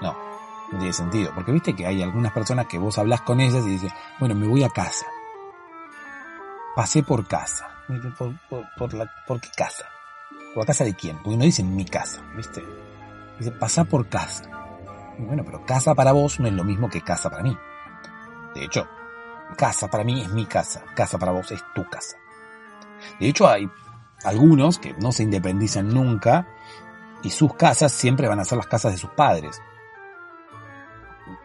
No, 0.00 0.16
no 0.70 0.78
tiene 0.78 0.92
sentido, 0.92 1.32
porque 1.34 1.50
viste 1.50 1.74
que 1.74 1.84
hay 1.84 2.00
algunas 2.00 2.30
personas 2.30 2.68
que 2.68 2.78
vos 2.78 2.96
hablas 2.96 3.22
con 3.22 3.40
ellas 3.40 3.66
y 3.66 3.70
dices, 3.70 3.92
bueno, 4.20 4.36
me 4.36 4.46
voy 4.46 4.62
a 4.62 4.68
casa 4.68 5.04
pasé 6.74 7.02
por 7.02 7.26
casa. 7.26 7.68
¿Por, 8.78 8.94
la, 8.94 9.10
¿Por 9.26 9.40
qué 9.40 9.48
casa? 9.56 9.84
¿Por 10.54 10.62
la 10.62 10.66
casa 10.66 10.84
de 10.84 10.94
quién? 10.94 11.16
Porque 11.22 11.36
no 11.36 11.44
dicen 11.44 11.74
mi 11.74 11.84
casa, 11.84 12.22
¿viste? 12.36 12.62
Dice, 13.38 13.50
pasa 13.52 13.84
por 13.84 14.08
casa. 14.08 14.44
bueno, 15.18 15.44
pero 15.44 15.64
casa 15.64 15.94
para 15.94 16.12
vos 16.12 16.40
no 16.40 16.46
es 16.46 16.54
lo 16.54 16.64
mismo 16.64 16.88
que 16.88 17.02
casa 17.02 17.28
para 17.30 17.42
mí. 17.42 17.56
De 18.54 18.64
hecho, 18.64 18.86
casa 19.56 19.88
para 19.88 20.04
mí 20.04 20.22
es 20.22 20.30
mi 20.30 20.46
casa, 20.46 20.84
casa 20.94 21.18
para 21.18 21.32
vos 21.32 21.50
es 21.50 21.62
tu 21.74 21.88
casa. 21.88 22.16
De 23.18 23.28
hecho, 23.28 23.48
hay 23.48 23.68
algunos 24.24 24.78
que 24.78 24.94
no 24.94 25.12
se 25.12 25.24
independizan 25.24 25.88
nunca 25.88 26.46
y 27.22 27.30
sus 27.30 27.54
casas 27.54 27.92
siempre 27.92 28.28
van 28.28 28.40
a 28.40 28.44
ser 28.44 28.58
las 28.58 28.66
casas 28.66 28.92
de 28.92 28.98
sus 28.98 29.10
padres 29.10 29.60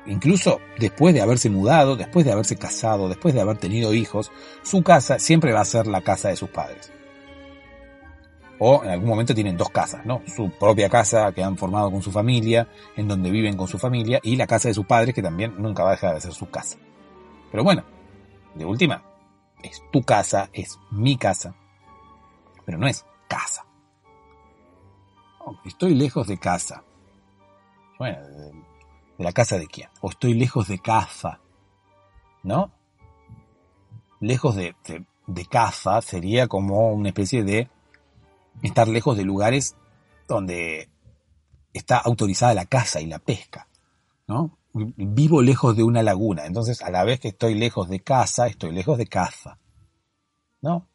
incluso 0.08 0.60
después 0.80 1.14
de 1.14 1.22
haberse 1.22 1.50
mudado, 1.50 1.96
después 1.96 2.26
de 2.26 2.32
haberse 2.32 2.56
casado, 2.56 3.10
después 3.10 3.34
de 3.34 3.42
haber 3.42 3.58
tenido 3.58 3.94
hijos, 3.94 4.32
su 4.64 4.84
casa 4.84 5.20
siempre 5.20 5.54
va 5.54 5.62
a 5.62 5.66
ser 5.66 5.88
la 5.88 6.02
casa 6.02 6.30
de 6.30 6.36
sus 6.36 6.50
padres. 6.50 6.92
O 8.60 8.84
en 8.84 8.90
algún 8.90 9.10
momento 9.10 9.36
tienen 9.36 9.56
dos 9.56 9.70
casas, 9.70 10.06
¿no? 10.06 10.24
Su 10.26 10.50
propia 10.50 10.90
casa 10.90 11.32
que 11.32 11.44
han 11.44 11.58
formado 11.58 11.92
con 11.92 12.02
su 12.02 12.12
familia, 12.12 12.68
en 12.96 13.08
donde 13.08 13.30
viven 13.30 13.56
con 13.56 13.68
su 13.68 13.78
familia, 13.78 14.20
y 14.24 14.36
la 14.36 14.48
casa 14.48 14.70
de 14.70 14.74
sus 14.74 14.86
padres 14.86 15.14
que 15.14 15.22
también 15.22 15.54
nunca 15.58 15.84
va 15.84 15.90
a 15.90 15.94
dejar 15.94 16.16
de 16.16 16.22
ser 16.22 16.34
su 16.34 16.50
casa. 16.50 16.78
Pero 17.52 17.64
bueno, 17.64 17.84
de 18.56 18.66
última, 18.66 19.04
es 19.62 19.82
tu 19.92 20.02
casa, 20.02 20.50
es 20.54 20.80
mi 20.90 21.18
casa, 21.18 21.56
pero 22.66 22.78
no 22.78 22.88
es 22.88 23.06
casa. 23.28 23.66
estoy 25.66 25.94
lejos 25.94 26.28
de 26.28 26.38
casa. 26.38 26.84
Bueno, 28.00 28.18
¿De 28.28 28.52
la 29.24 29.32
casa 29.32 29.58
de 29.58 29.68
quién? 29.68 29.90
¿O 30.02 30.10
estoy 30.10 30.34
lejos 30.34 30.68
de 30.68 30.80
casa? 30.80 31.40
¿No? 32.44 32.72
Lejos 34.20 34.56
de, 34.56 34.76
de, 35.28 35.46
casa 35.46 36.02
sería 36.02 36.48
como 36.48 36.92
una 36.94 37.10
especie 37.10 37.44
de 37.44 37.70
estar 38.64 38.88
lejos 38.88 39.18
de 39.18 39.24
lugares 39.24 39.76
donde 40.28 40.90
está 41.74 41.98
autorizada 41.98 42.54
la 42.54 42.66
caza 42.66 43.00
y 43.02 43.06
la 43.06 43.20
pesca, 43.20 43.68
¿no? 44.28 44.58
Vivo 44.74 45.42
lejos 45.42 45.76
de 45.76 45.84
una 45.84 46.04
laguna, 46.04 46.46
entonces 46.46 46.82
a 46.82 46.90
la 46.90 47.04
vez 47.04 47.20
que 47.20 47.30
estoy 47.30 47.56
lejos 47.56 47.90
de 47.90 48.00
casa, 48.00 48.48
estoy 48.48 48.72
lejos 48.72 48.98
de 48.98 49.08
caza, 49.08 49.60
¿no? 50.62 50.88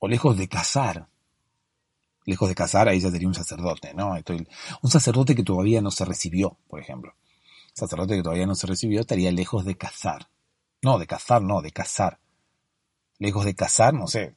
o 0.00 0.08
lejos 0.08 0.36
de 0.36 0.48
casar. 0.48 1.06
Lejos 2.30 2.48
de 2.48 2.54
casar, 2.54 2.88
ahí 2.88 3.00
ya 3.00 3.10
sería 3.10 3.26
un 3.26 3.34
sacerdote, 3.34 3.92
¿no? 3.92 4.16
Estoy, 4.16 4.46
un 4.82 4.90
sacerdote 4.90 5.34
que 5.34 5.42
todavía 5.42 5.80
no 5.80 5.90
se 5.90 6.04
recibió, 6.04 6.56
por 6.68 6.78
ejemplo. 6.78 7.12
Un 7.70 7.76
sacerdote 7.76 8.14
que 8.14 8.22
todavía 8.22 8.46
no 8.46 8.54
se 8.54 8.68
recibió 8.68 9.00
estaría 9.00 9.32
lejos 9.32 9.64
de 9.64 9.76
casar. 9.76 10.28
No, 10.80 10.96
de 11.00 11.08
cazar, 11.08 11.42
no, 11.42 11.60
de 11.60 11.72
casar. 11.72 12.20
Lejos 13.18 13.44
de 13.44 13.56
casar, 13.56 13.94
no 13.94 14.06
sé. 14.06 14.36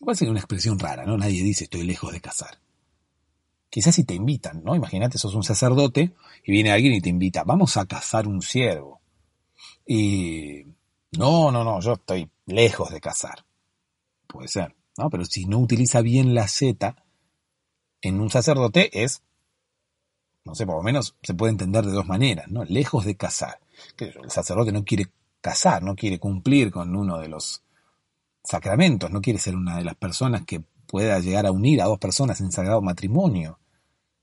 Igual 0.00 0.16
sería 0.16 0.30
una 0.30 0.40
expresión 0.40 0.78
rara, 0.78 1.04
¿no? 1.04 1.18
Nadie 1.18 1.42
dice 1.42 1.64
estoy 1.64 1.82
lejos 1.82 2.10
de 2.10 2.22
casar. 2.22 2.58
Quizás 3.68 3.94
si 3.94 4.04
te 4.04 4.14
invitan, 4.14 4.64
¿no? 4.64 4.74
Imagínate, 4.74 5.18
sos 5.18 5.34
un 5.34 5.44
sacerdote 5.44 6.14
y 6.42 6.52
viene 6.52 6.72
alguien 6.72 6.94
y 6.94 7.02
te 7.02 7.10
invita, 7.10 7.44
vamos 7.44 7.76
a 7.76 7.84
cazar 7.84 8.26
un 8.26 8.40
ciervo. 8.40 9.02
Y 9.86 10.64
no, 11.18 11.52
no, 11.52 11.64
no, 11.64 11.80
yo 11.80 11.92
estoy 11.92 12.30
lejos 12.46 12.90
de 12.90 13.00
cazar. 13.00 13.44
Puede 14.26 14.48
ser, 14.48 14.74
Pero 15.10 15.24
si 15.24 15.44
no 15.44 15.58
utiliza 15.58 16.00
bien 16.00 16.34
la 16.34 16.48
Z 16.48 16.96
en 18.00 18.20
un 18.20 18.30
sacerdote 18.30 19.04
es, 19.04 19.22
no 20.44 20.54
sé, 20.54 20.66
por 20.66 20.76
lo 20.76 20.82
menos 20.82 21.16
se 21.22 21.34
puede 21.34 21.52
entender 21.52 21.84
de 21.84 21.92
dos 21.92 22.06
maneras, 22.06 22.48
¿no? 22.48 22.64
Lejos 22.64 23.04
de 23.04 23.16
cazar. 23.16 23.60
Que 23.96 24.06
el 24.06 24.30
sacerdote 24.30 24.72
no 24.72 24.84
quiere 24.84 25.06
casar, 25.40 25.82
no 25.82 25.94
quiere 25.94 26.18
cumplir 26.18 26.70
con 26.70 26.96
uno 26.96 27.18
de 27.18 27.28
los 27.28 27.62
sacramentos, 28.42 29.10
no 29.10 29.20
quiere 29.20 29.38
ser 29.38 29.54
una 29.54 29.76
de 29.76 29.84
las 29.84 29.94
personas 29.94 30.44
que 30.44 30.60
pueda 30.60 31.18
llegar 31.20 31.46
a 31.46 31.52
unir 31.52 31.80
a 31.80 31.86
dos 31.86 31.98
personas 31.98 32.40
en 32.40 32.50
sagrado 32.50 32.80
matrimonio. 32.80 33.58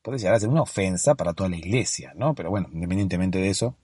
Puede 0.02 0.18
llegar 0.18 0.36
a 0.36 0.40
ser 0.40 0.50
una 0.50 0.64
ofensa 0.64 1.16
para 1.16 1.34
toda 1.34 1.50
la 1.50 1.58
iglesia, 1.58 2.14
¿no? 2.16 2.36
Pero 2.36 2.50
bueno, 2.50 2.68
independientemente 2.74 3.40
de 3.40 3.50
eso, 3.50 3.76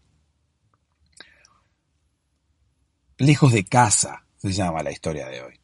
lejos 3.18 3.54
de 3.54 3.64
casa 3.64 4.26
se 4.38 4.52
llama 4.52 4.84
la 4.84 4.92
historia 4.92 5.28
de 5.28 5.42
hoy. 5.42 5.61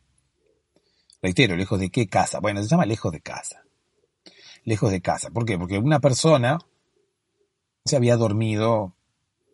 Reitero, 1.21 1.55
lejos 1.55 1.79
de 1.79 1.89
qué 1.89 2.07
casa. 2.07 2.39
Bueno, 2.39 2.61
se 2.61 2.69
llama 2.69 2.85
lejos 2.85 3.11
de 3.11 3.21
casa. 3.21 3.63
Lejos 4.63 4.91
de 4.91 5.01
casa. 5.01 5.29
¿Por 5.31 5.45
qué? 5.45 5.57
Porque 5.57 5.77
una 5.77 5.99
persona 5.99 6.59
se 7.85 7.95
había 7.95 8.17
dormido 8.17 8.93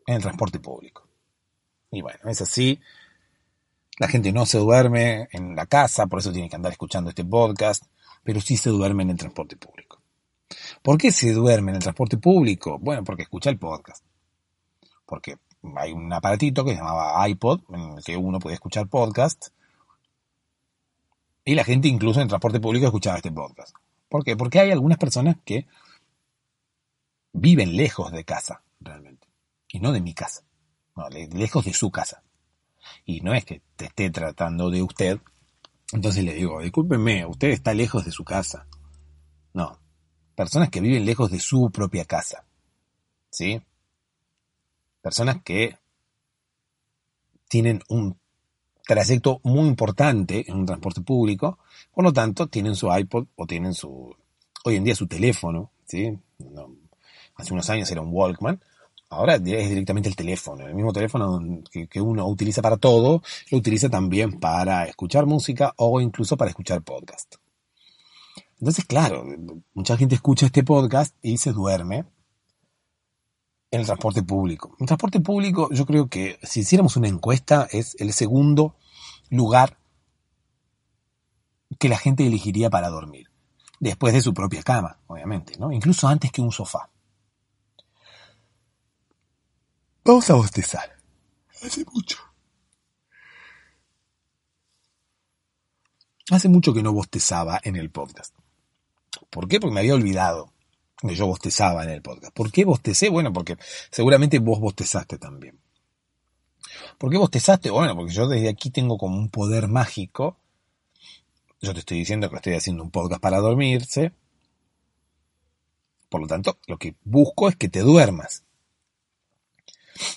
en 0.06 0.16
el 0.16 0.22
transporte 0.22 0.60
público. 0.60 1.08
Y 1.92 2.02
bueno, 2.02 2.20
es 2.26 2.42
así. 2.42 2.80
La 4.00 4.08
gente 4.08 4.32
no 4.32 4.46
se 4.46 4.58
duerme 4.58 5.28
en 5.32 5.56
la 5.56 5.68
casa, 5.68 6.08
por 6.08 6.20
eso 6.20 6.32
tiene 6.32 6.50
que 6.50 6.56
andar 6.56 6.72
escuchando 6.72 7.10
este 7.10 7.24
podcast, 7.24 7.86
pero 8.24 8.42
sí 8.42 8.58
se 8.58 8.72
duerme 8.72 9.04
en 9.04 9.12
el 9.12 9.18
transporte 9.18 9.56
público. 9.56 10.02
¿Por 10.82 10.98
qué 10.98 11.12
se 11.12 11.32
duerme 11.32 11.72
en 11.72 11.76
el 11.76 11.84
transporte 11.84 12.18
público? 12.18 12.80
Bueno, 12.80 13.04
porque 13.04 13.24
escucha 13.24 13.52
el 13.52 13.60
podcast. 13.60 14.04
Porque 15.06 15.38
hay 15.76 15.92
un 15.94 16.12
aparatito 16.12 16.66
que 16.66 16.72
se 16.72 16.78
llamaba 16.78 17.28
iPod, 17.28 17.62
en 17.70 17.98
el 17.98 18.04
que 18.04 18.18
uno 18.18 18.40
puede 18.40 18.56
escuchar 18.56 18.88
podcast. 18.88 19.50
Y 21.46 21.56
la 21.56 21.64
gente 21.64 21.88
incluso 21.88 22.22
en 22.22 22.28
transporte 22.28 22.60
público 22.60 22.86
escuchaba 22.86 23.18
este 23.18 23.32
podcast. 23.32 23.76
¿Por 24.08 24.24
qué? 24.24 24.36
Porque 24.38 24.60
hay 24.60 24.72
algunas 24.72 24.98
personas 24.98 25.38
que 25.44 25.68
viven 27.34 27.76
lejos 27.76 28.12
de 28.12 28.24
casa, 28.24 28.64
realmente. 28.80 29.28
Y 29.68 29.80
no 29.80 29.92
de 29.92 30.02
mi 30.02 30.14
casa. 30.14 30.44
No, 30.96 31.10
lejos 31.10 31.66
de 31.66 31.74
su 31.74 31.92
casa. 31.92 32.24
Y 33.06 33.22
no 33.22 33.34
es 33.34 33.44
que 33.46 33.62
te 33.76 33.86
esté 33.86 34.10
tratando 34.12 34.70
de 34.70 34.84
usted. 34.84 35.20
Entonces 35.92 36.24
le 36.24 36.34
digo, 36.34 36.62
discúlpeme, 36.62 37.26
usted 37.26 37.50
está 37.50 37.74
lejos 37.74 38.06
de 38.06 38.12
su 38.12 38.24
casa. 38.24 38.68
No. 39.54 39.80
Personas 40.36 40.70
que 40.70 40.82
viven 40.82 41.06
lejos 41.06 41.32
de 41.32 41.40
su 41.40 41.72
propia 41.72 42.06
casa. 42.06 42.46
¿Sí? 43.30 43.62
Personas 45.02 45.42
que 45.44 45.78
tienen 47.50 47.82
un 47.90 48.20
trayecto 48.86 49.40
muy 49.44 49.68
importante 49.68 50.46
en 50.48 50.58
un 50.58 50.66
transporte 50.66 51.02
público, 51.02 51.60
por 51.94 52.04
lo 52.04 52.14
tanto 52.14 52.48
tienen 52.48 52.76
su 52.76 52.94
iPod 52.94 53.28
o 53.36 53.46
tienen 53.46 53.74
su, 53.74 54.16
hoy 54.66 54.76
en 54.76 54.84
día 54.84 54.96
su 54.96 55.08
teléfono, 55.08 55.72
¿sí? 55.86 56.18
hace 57.36 57.54
unos 57.54 57.70
años 57.70 57.90
era 57.92 58.02
un 58.02 58.10
Walkman, 58.12 58.60
Ahora 59.14 59.36
es 59.36 59.44
directamente 59.44 60.10
el 60.10 60.16
teléfono, 60.16 60.66
el 60.66 60.74
mismo 60.74 60.92
teléfono 60.92 61.40
que, 61.72 62.02
uno 62.02 62.28
utiliza 62.28 62.64
para 62.64 62.78
todo, 62.78 63.22
lo 63.52 63.58
utiliza 63.60 63.88
también 63.88 64.40
para 64.40 64.86
escuchar 64.86 65.28
música 65.28 65.74
o 65.78 66.02
incluso 66.02 66.36
para 66.36 66.50
escuchar 66.50 66.82
podcast. 66.82 67.36
Entonces, 68.60 68.86
claro, 68.86 69.24
mucha 69.76 69.98
gente 69.98 70.16
escucha 70.16 70.48
este 70.48 70.64
podcast 70.64 71.16
y 71.22 71.38
se 71.38 71.52
duerme 71.52 72.06
en 73.74 73.80
el 73.80 73.88
transporte 73.88 74.22
público. 74.22 74.76
El 74.80 74.86
transporte 74.86 75.20
público, 75.20 75.68
yo 75.72 75.88
creo 75.88 76.08
que 76.08 76.38
si 76.44 76.60
hiciéramos 76.60 76.96
una 76.96 77.08
encuesta, 77.08 77.68
es 77.72 77.96
el 78.00 78.14
segundo 78.14 78.76
lugar 79.32 79.80
que 81.80 81.90
la 81.90 81.98
gente 81.98 82.28
elegiría 82.28 82.70
para 82.70 82.90
dormir. 82.90 83.32
Después 83.80 84.14
de 84.14 84.22
su 84.22 84.32
propia 84.32 84.62
cama, 84.62 85.00
obviamente, 85.08 85.58
¿no? 85.58 85.72
Incluso 85.72 86.08
antes 86.08 86.32
que 86.32 86.40
un 86.40 86.52
sofá. 86.52 86.92
Vamos 90.06 90.30
a 90.30 90.36
bostezar. 90.36 90.96
Hace 91.66 91.84
mucho. 91.92 92.20
Hace 96.30 96.48
mucho 96.48 96.76
que 96.76 96.84
no 96.84 96.94
bostezaba 96.94 97.60
en 97.64 97.76
el 97.76 97.90
podcast. 97.90 98.36
¿Por 99.32 99.48
qué? 99.48 99.60
Porque 99.60 99.74
me 99.74 99.80
había 99.80 99.96
olvidado 99.96 100.53
que 101.10 101.16
yo 101.16 101.28
bostezaba 101.28 101.84
en 101.84 101.90
el 101.90 102.02
podcast. 102.02 102.34
¿Por 102.34 102.52
qué 102.52 102.66
bostecé? 102.66 103.10
Bueno, 103.10 103.34
porque 103.34 103.58
seguramente 103.92 104.40
vos 104.40 104.60
bostezaste 104.60 105.18
también. 105.18 105.60
¿Por 106.98 107.12
qué 107.12 107.18
bostezaste? 107.18 107.70
Bueno, 107.70 107.96
porque 107.96 108.14
yo 108.14 108.28
desde 108.28 108.50
aquí 108.50 108.70
tengo 108.70 108.98
como 108.98 109.18
un 109.18 109.30
poder 109.30 109.68
mágico. 109.68 110.38
Yo 111.62 111.74
te 111.74 111.80
estoy 111.80 112.00
diciendo 112.00 112.30
que 112.30 112.36
estoy 112.38 112.54
haciendo 112.54 112.84
un 112.84 112.92
podcast 112.92 113.22
para 113.22 113.40
dormirse. 113.40 114.12
Por 116.10 116.22
lo 116.22 116.28
tanto, 116.28 116.58
lo 116.68 116.78
que 116.78 116.96
busco 117.04 117.50
es 117.50 117.56
que 117.56 117.70
te 117.70 117.80
duermas 117.80 118.44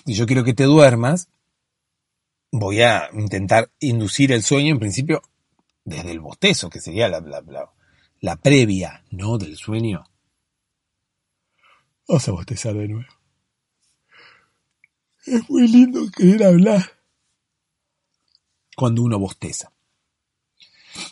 y 0.05 0.13
yo 0.13 0.25
quiero 0.25 0.43
que 0.43 0.53
te 0.53 0.63
duermas, 0.63 1.29
voy 2.51 2.81
a 2.81 3.09
intentar 3.13 3.69
inducir 3.79 4.31
el 4.31 4.43
sueño 4.43 4.73
en 4.73 4.79
principio 4.79 5.21
desde 5.83 6.11
el 6.11 6.19
bostezo, 6.19 6.69
que 6.69 6.81
sería 6.81 7.07
la, 7.07 7.21
la, 8.19 8.35
previa, 8.37 9.03
¿no? 9.11 9.37
Del 9.37 9.55
sueño. 9.55 10.03
Vamos 12.07 12.27
a 12.29 12.31
bostezar 12.31 12.73
de 12.73 12.87
nuevo. 12.87 13.09
Es 15.25 15.49
muy 15.49 15.67
lindo 15.67 16.09
querer 16.15 16.43
hablar 16.43 16.81
cuando 18.77 19.03
uno 19.03 19.19
bosteza. 19.19 19.73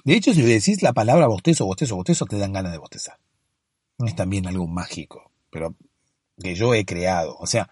De 0.06 0.16
hecho, 0.16 0.34
si 0.34 0.42
le 0.42 0.54
decís 0.54 0.82
la 0.82 0.94
palabra 0.94 1.28
bostezo, 1.28 1.66
bostezo, 1.66 1.98
bostezo, 1.98 2.26
te 2.26 2.38
dan 2.38 2.54
ganas 2.54 2.72
de 2.72 2.78
bostezar. 2.78 3.20
Es 4.06 4.16
también 4.16 4.48
algo 4.48 4.68
mágico, 4.68 5.32
pero 5.50 5.76
que 6.42 6.56
yo 6.56 6.74
he 6.74 6.86
creado. 6.86 7.36
O 7.40 7.46
sea, 7.46 7.70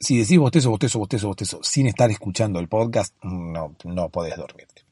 si 0.00 0.18
decís 0.18 0.38
bostezo, 0.38 0.70
bostezo, 0.70 0.98
bostezo, 0.98 1.28
bostezo, 1.28 1.60
sin 1.62 1.86
estar 1.86 2.10
escuchando 2.10 2.58
el 2.58 2.68
podcast, 2.68 3.14
no, 3.22 3.76
no 3.84 4.08
podés 4.08 4.36
dormirte. 4.36 4.84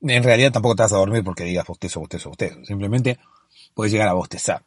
En 0.00 0.22
realidad 0.22 0.52
tampoco 0.52 0.74
te 0.74 0.82
vas 0.82 0.92
a 0.92 0.98
dormir 0.98 1.22
porque 1.22 1.44
digas 1.44 1.66
bostezo, 1.66 2.00
bostezo, 2.00 2.28
bostezo. 2.30 2.64
Simplemente 2.64 3.18
puedes 3.74 3.92
llegar 3.92 4.08
a 4.08 4.14
bostezar. 4.14 4.64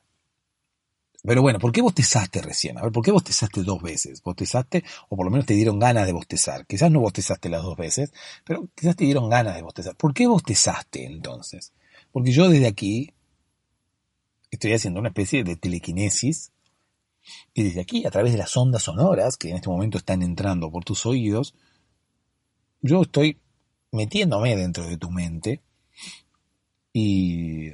Pero 1.23 1.41
bueno, 1.41 1.60
¿por 1.60 1.71
qué 1.71 1.81
bostezaste 1.81 2.41
recién? 2.41 2.77
A 2.77 2.81
ver, 2.81 2.91
¿por 2.91 3.03
qué 3.03 3.12
bostezaste 3.12 3.62
dos 3.63 3.81
veces? 3.81 4.23
¿Bostezaste 4.23 4.84
o 5.10 5.15
por 5.15 5.25
lo 5.25 5.31
menos 5.31 5.45
te 5.45 5.53
dieron 5.53 5.77
ganas 5.77 6.07
de 6.07 6.13
bostezar? 6.13 6.65
Quizás 6.65 6.91
no 6.91 6.99
bostezaste 6.99 7.49
las 7.49 7.62
dos 7.62 7.77
veces, 7.77 8.12
pero 8.43 8.67
quizás 8.75 8.95
te 8.95 9.05
dieron 9.05 9.29
ganas 9.29 9.55
de 9.55 9.62
bostezar. 9.62 9.95
¿Por 9.95 10.13
qué 10.13 10.25
bostezaste 10.25 11.05
entonces? 11.05 11.73
Porque 12.12 12.31
yo 12.31 12.49
desde 12.49 12.67
aquí 12.67 13.13
estoy 14.49 14.73
haciendo 14.73 14.99
una 14.99 15.10
especie 15.10 15.43
de 15.43 15.55
telequinesis 15.55 16.51
y 17.53 17.63
desde 17.63 17.81
aquí, 17.81 18.05
a 18.05 18.12
través 18.12 18.31
de 18.31 18.39
las 18.39 18.55
ondas 18.57 18.84
sonoras 18.84 19.38
que 19.38 19.49
en 19.49 19.57
este 19.57 19.69
momento 19.69 19.99
están 19.99 20.23
entrando 20.23 20.71
por 20.71 20.84
tus 20.84 21.05
oídos, 21.05 21.53
yo 22.81 23.03
estoy 23.03 23.39
metiéndome 23.91 24.55
dentro 24.55 24.88
de 24.88 24.97
tu 24.97 25.12
mente 25.12 25.62
y 26.93 27.71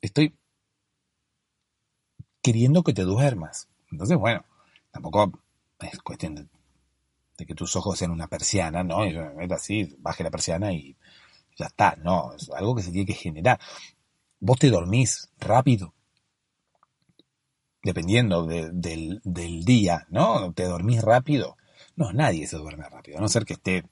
estoy 0.00 0.32
queriendo 2.46 2.84
que 2.84 2.94
te 2.94 3.02
duermas. 3.02 3.68
Entonces, 3.90 4.16
bueno, 4.16 4.44
tampoco 4.92 5.32
es 5.80 5.98
cuestión 5.98 6.36
de, 6.36 7.44
que 7.44 7.56
tus 7.56 7.74
ojos 7.74 7.98
sean 7.98 8.12
una 8.12 8.28
persiana, 8.28 8.84
¿no? 8.84 9.04
Y 9.04 9.18
meto 9.34 9.54
así, 9.54 9.96
baje 9.98 10.22
la 10.22 10.30
persiana 10.30 10.72
y 10.72 10.96
ya 11.56 11.66
está, 11.66 11.96
no, 11.96 12.34
es 12.34 12.48
algo 12.50 12.76
que 12.76 12.84
se 12.84 12.92
tiene 12.92 13.04
que 13.04 13.14
generar. 13.14 13.58
Vos 14.38 14.60
te 14.60 14.70
dormís 14.70 15.28
rápido, 15.40 15.92
dependiendo 17.82 18.46
del, 18.46 19.20
día, 19.64 20.06
¿no? 20.10 20.52
¿Te 20.52 20.66
dormís 20.66 21.02
rápido? 21.02 21.56
No, 21.96 22.12
nadie 22.12 22.46
se 22.46 22.58
duerme 22.58 22.88
rápido, 22.88 23.18
a 23.18 23.20
no 23.20 23.28
ser 23.28 23.44
que 23.44 23.54
esté 23.54 23.82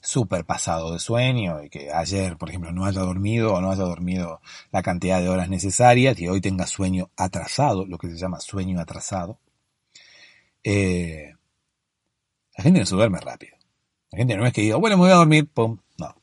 súper 0.00 0.44
pasado 0.44 0.92
de 0.92 0.98
sueño 0.98 1.62
y 1.62 1.70
que 1.70 1.90
ayer, 1.92 2.36
por 2.36 2.48
ejemplo, 2.48 2.72
no 2.72 2.84
haya 2.84 3.00
dormido 3.00 3.54
o 3.54 3.60
no 3.60 3.70
haya 3.70 3.84
dormido 3.84 4.40
la 4.70 4.82
cantidad 4.82 5.20
de 5.20 5.28
horas 5.28 5.48
necesarias 5.48 6.18
y 6.20 6.28
hoy 6.28 6.40
tenga 6.40 6.66
sueño 6.66 7.10
atrasado, 7.16 7.86
lo 7.86 7.98
que 7.98 8.08
se 8.08 8.16
llama 8.16 8.40
sueño 8.40 8.80
atrasado. 8.80 9.38
Eh, 10.62 11.34
la 12.56 12.64
gente 12.64 12.80
no 12.80 12.86
se 12.86 12.94
duerme 12.94 13.20
rápido. 13.20 13.56
La 14.10 14.18
gente 14.18 14.36
no 14.36 14.46
es 14.46 14.52
que 14.52 14.62
diga, 14.62 14.76
bueno, 14.76 14.96
me 14.96 15.04
voy 15.04 15.10
a 15.10 15.16
dormir, 15.16 15.48
pum, 15.48 15.78
no. 15.98 16.14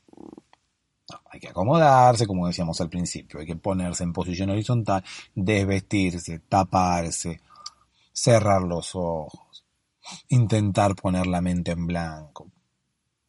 no. 1.10 1.20
Hay 1.30 1.40
que 1.40 1.48
acomodarse, 1.48 2.26
como 2.26 2.46
decíamos 2.46 2.80
al 2.80 2.88
principio, 2.88 3.40
hay 3.40 3.46
que 3.46 3.56
ponerse 3.56 4.02
en 4.04 4.12
posición 4.12 4.50
horizontal, 4.50 5.04
desvestirse, 5.34 6.40
taparse, 6.40 7.40
cerrar 8.12 8.62
los 8.62 8.94
ojos, 8.94 9.64
intentar 10.28 10.94
poner 10.94 11.26
la 11.26 11.40
mente 11.40 11.72
en 11.72 11.86
blanco. 11.86 12.50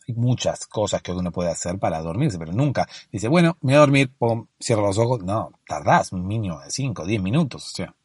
Hay 0.08 0.14
muchas 0.14 0.68
cosas 0.68 1.02
que 1.02 1.12
uno 1.12 1.32
puede 1.32 1.50
hacer 1.50 1.80
para 1.80 2.02
dormirse, 2.02 2.38
pero 2.38 2.54
nunca 2.54 2.88
dice, 3.12 3.28
bueno, 3.28 3.58
me 3.62 3.74
voy 3.74 3.76
a 3.76 3.80
dormir, 3.80 4.12
pum, 4.16 4.48
cierro 4.62 4.84
los 4.84 4.98
ojos. 4.98 5.24
No, 5.24 5.52
tardás 5.68 6.12
un 6.12 6.28
mínimo 6.28 6.60
de 6.60 6.70
5, 6.70 7.06
10 7.06 7.22
minutos, 7.22 7.68
o 7.68 7.76
sea. 7.76 7.96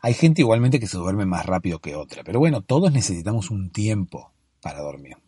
Hay 0.00 0.14
gente 0.14 0.42
igualmente 0.42 0.80
que 0.80 0.88
se 0.88 0.98
duerme 0.98 1.26
más 1.26 1.46
rápido 1.46 1.78
que 1.78 1.94
otra, 1.94 2.24
pero 2.24 2.40
bueno, 2.40 2.62
todos 2.62 2.92
necesitamos 2.92 3.50
un 3.50 3.70
tiempo 3.70 4.32
para 4.60 4.80
dormirnos. 4.80 5.22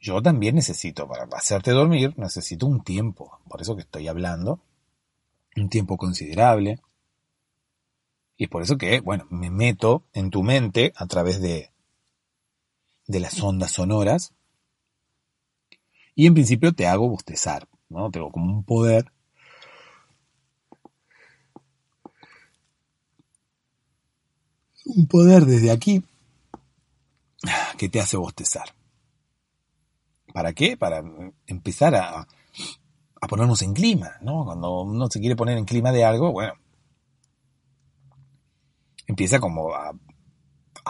Yo 0.00 0.22
también 0.22 0.54
necesito, 0.54 1.08
para 1.08 1.24
hacerte 1.36 1.72
dormir, 1.72 2.14
necesito 2.18 2.66
un 2.66 2.84
tiempo, 2.84 3.40
por 3.48 3.62
eso 3.62 3.74
que 3.74 3.82
estoy 3.82 4.08
hablando, 4.08 4.60
un 5.56 5.68
tiempo 5.68 5.96
considerable. 5.96 6.80
Y 8.36 8.44
es 8.44 8.50
por 8.50 8.62
eso 8.62 8.78
que, 8.78 9.00
bueno, 9.00 9.26
me 9.30 9.50
meto 9.50 10.04
en 10.12 10.30
tu 10.30 10.42
mente 10.42 10.92
a 10.94 11.06
través 11.06 11.40
de, 11.40 11.72
de 13.08 13.20
las 13.20 13.40
ondas 13.42 13.72
sonoras 13.72 14.32
y 16.14 16.26
en 16.26 16.34
principio 16.34 16.72
te 16.72 16.86
hago 16.86 17.08
bostezar, 17.08 17.66
¿no? 17.88 18.10
Tengo 18.10 18.30
como 18.30 18.52
un 18.52 18.64
poder 18.64 19.10
un 24.84 25.06
poder 25.06 25.44
desde 25.44 25.70
aquí 25.70 26.04
que 27.76 27.88
te 27.88 28.00
hace 28.00 28.16
bostezar. 28.16 28.74
¿Para 30.32 30.52
qué? 30.52 30.76
Para 30.76 31.02
empezar 31.46 31.94
a, 31.94 32.26
a 33.20 33.26
ponernos 33.26 33.62
en 33.62 33.74
clima, 33.74 34.16
¿no? 34.20 34.44
Cuando 34.44 34.82
uno 34.82 35.08
se 35.08 35.20
quiere 35.20 35.36
poner 35.36 35.56
en 35.56 35.64
clima 35.64 35.92
de 35.92 36.04
algo, 36.04 36.32
bueno, 36.32 36.54
empieza 39.06 39.40
como 39.40 39.72
a, 39.74 39.92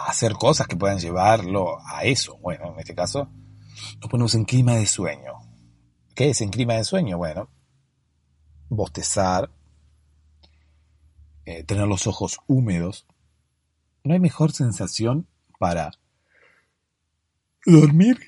hacer 0.07 0.33
cosas 0.33 0.67
que 0.67 0.75
puedan 0.75 0.99
llevarlo 0.99 1.79
a 1.85 2.03
eso. 2.03 2.37
Bueno, 2.37 2.73
en 2.73 2.79
este 2.79 2.95
caso, 2.95 3.29
nos 3.99 4.09
ponemos 4.09 4.35
en 4.35 4.45
clima 4.45 4.75
de 4.75 4.85
sueño. 4.85 5.33
¿Qué 6.15 6.29
es 6.29 6.41
en 6.41 6.49
clima 6.49 6.73
de 6.73 6.83
sueño? 6.83 7.17
Bueno, 7.17 7.49
bostezar, 8.69 9.51
eh, 11.45 11.63
tener 11.63 11.87
los 11.87 12.07
ojos 12.07 12.39
húmedos, 12.47 13.07
no 14.03 14.13
hay 14.13 14.19
mejor 14.19 14.51
sensación 14.51 15.27
para 15.57 15.91
dormir 17.65 18.19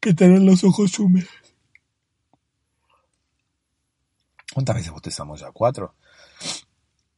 que 0.00 0.14
tener 0.14 0.42
los 0.42 0.64
ojos 0.64 0.98
húmedos. 0.98 1.30
¿Cuántas 4.52 4.76
veces 4.76 4.92
bostezamos 4.92 5.40
ya? 5.40 5.50
¿Cuatro? 5.50 5.94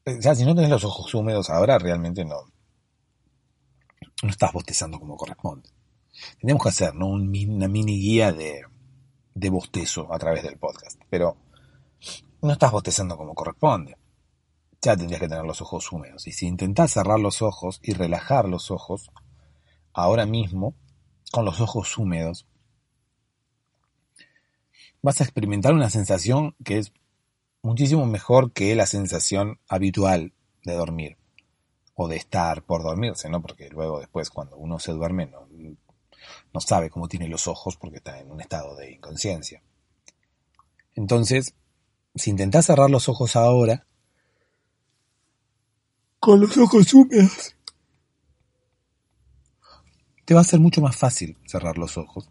Eh, 0.05 0.19
ya, 0.21 0.35
si 0.35 0.45
no 0.45 0.55
tenés 0.55 0.71
los 0.71 0.85
ojos 0.85 1.13
húmedos 1.15 1.51
ahora, 1.51 1.79
realmente 1.79 2.25
no, 2.25 2.51
no 4.23 4.31
estás 4.31 4.53
bostezando 4.53 4.99
como 4.99 5.17
corresponde. 5.17 5.69
Tenemos 6.41 6.63
que 6.63 6.69
hacer 6.71 6.95
¿no? 6.95 7.09
una 7.09 7.69
mini 7.69 8.01
guía 8.01 8.33
de, 8.33 8.63
de 9.35 9.51
bostezo 9.51 10.13
a 10.13 10.19
través 10.19 10.43
del 10.43 10.57
podcast, 10.57 11.01
pero 11.11 11.37
no 12.43 12.53
estás 12.53 12.73
bostezando 12.73 13.17
como 13.17 13.35
corresponde 13.35 13.97
ya 14.87 14.97
tendrías 14.97 15.21
que 15.21 15.29
tener 15.29 15.45
los 15.45 15.61
ojos 15.61 15.91
húmedos. 15.91 16.27
Y 16.27 16.33
si 16.33 16.47
intentás 16.47 16.93
cerrar 16.93 17.19
los 17.19 17.43
ojos 17.43 17.81
y 17.83 17.93
relajar 17.93 18.49
los 18.49 18.71
ojos, 18.71 19.11
ahora 19.93 20.27
mismo, 20.27 20.75
con 21.33 21.45
los 21.45 21.61
ojos 21.61 21.97
húmedos, 21.99 22.47
vas 25.03 25.21
a 25.21 25.25
experimentar 25.25 25.75
una 25.75 25.91
sensación 25.91 26.55
que 26.65 26.79
es 26.79 26.93
muchísimo 27.63 28.07
mejor 28.07 28.53
que 28.53 28.75
la 28.77 28.87
sensación 28.87 29.59
habitual 29.69 30.33
de 30.65 30.75
dormir 30.75 31.17
o 31.97 32.09
de 32.09 32.17
estar 32.17 32.63
por 32.63 32.83
dormirse, 32.83 33.29
¿no? 33.29 33.43
Porque 33.43 33.69
luego 33.71 33.99
después 33.99 34.31
cuando 34.31 34.57
uno 34.57 34.79
se 34.79 34.93
duerme 34.93 35.27
no, 35.27 35.49
no 36.53 36.61
sabe 36.61 36.91
cómo 36.91 37.09
tiene 37.09 37.29
los 37.29 37.49
ojos 37.49 37.77
porque 37.77 37.97
está 37.97 38.21
en 38.21 38.31
un 38.31 38.41
estado 38.41 38.77
de 38.77 38.93
inconsciencia. 38.93 39.63
Entonces, 40.95 41.55
si 42.15 42.31
intentás 42.31 42.67
cerrar 42.67 42.91
los 42.91 43.09
ojos 43.09 43.35
ahora, 43.35 43.87
con 46.27 46.41
los 46.41 46.57
ojos 46.57 46.93
húmedos. 46.93 47.55
Te 50.25 50.35
va 50.35 50.41
a 50.41 50.45
ser 50.45 50.59
mucho 50.59 50.81
más 50.81 50.97
fácil 50.97 51.39
cerrar 51.47 51.79
los 51.79 51.97
ojos. 51.97 52.29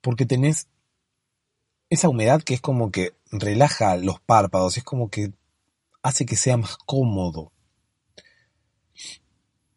Porque 0.00 0.24
tenés 0.24 0.69
esa 1.90 2.08
humedad 2.08 2.42
que 2.42 2.54
es 2.54 2.60
como 2.60 2.90
que 2.90 3.12
relaja 3.30 3.96
los 3.96 4.20
párpados, 4.20 4.78
es 4.78 4.84
como 4.84 5.10
que 5.10 5.32
hace 6.02 6.24
que 6.24 6.36
sea 6.36 6.56
más 6.56 6.78
cómodo 6.78 7.52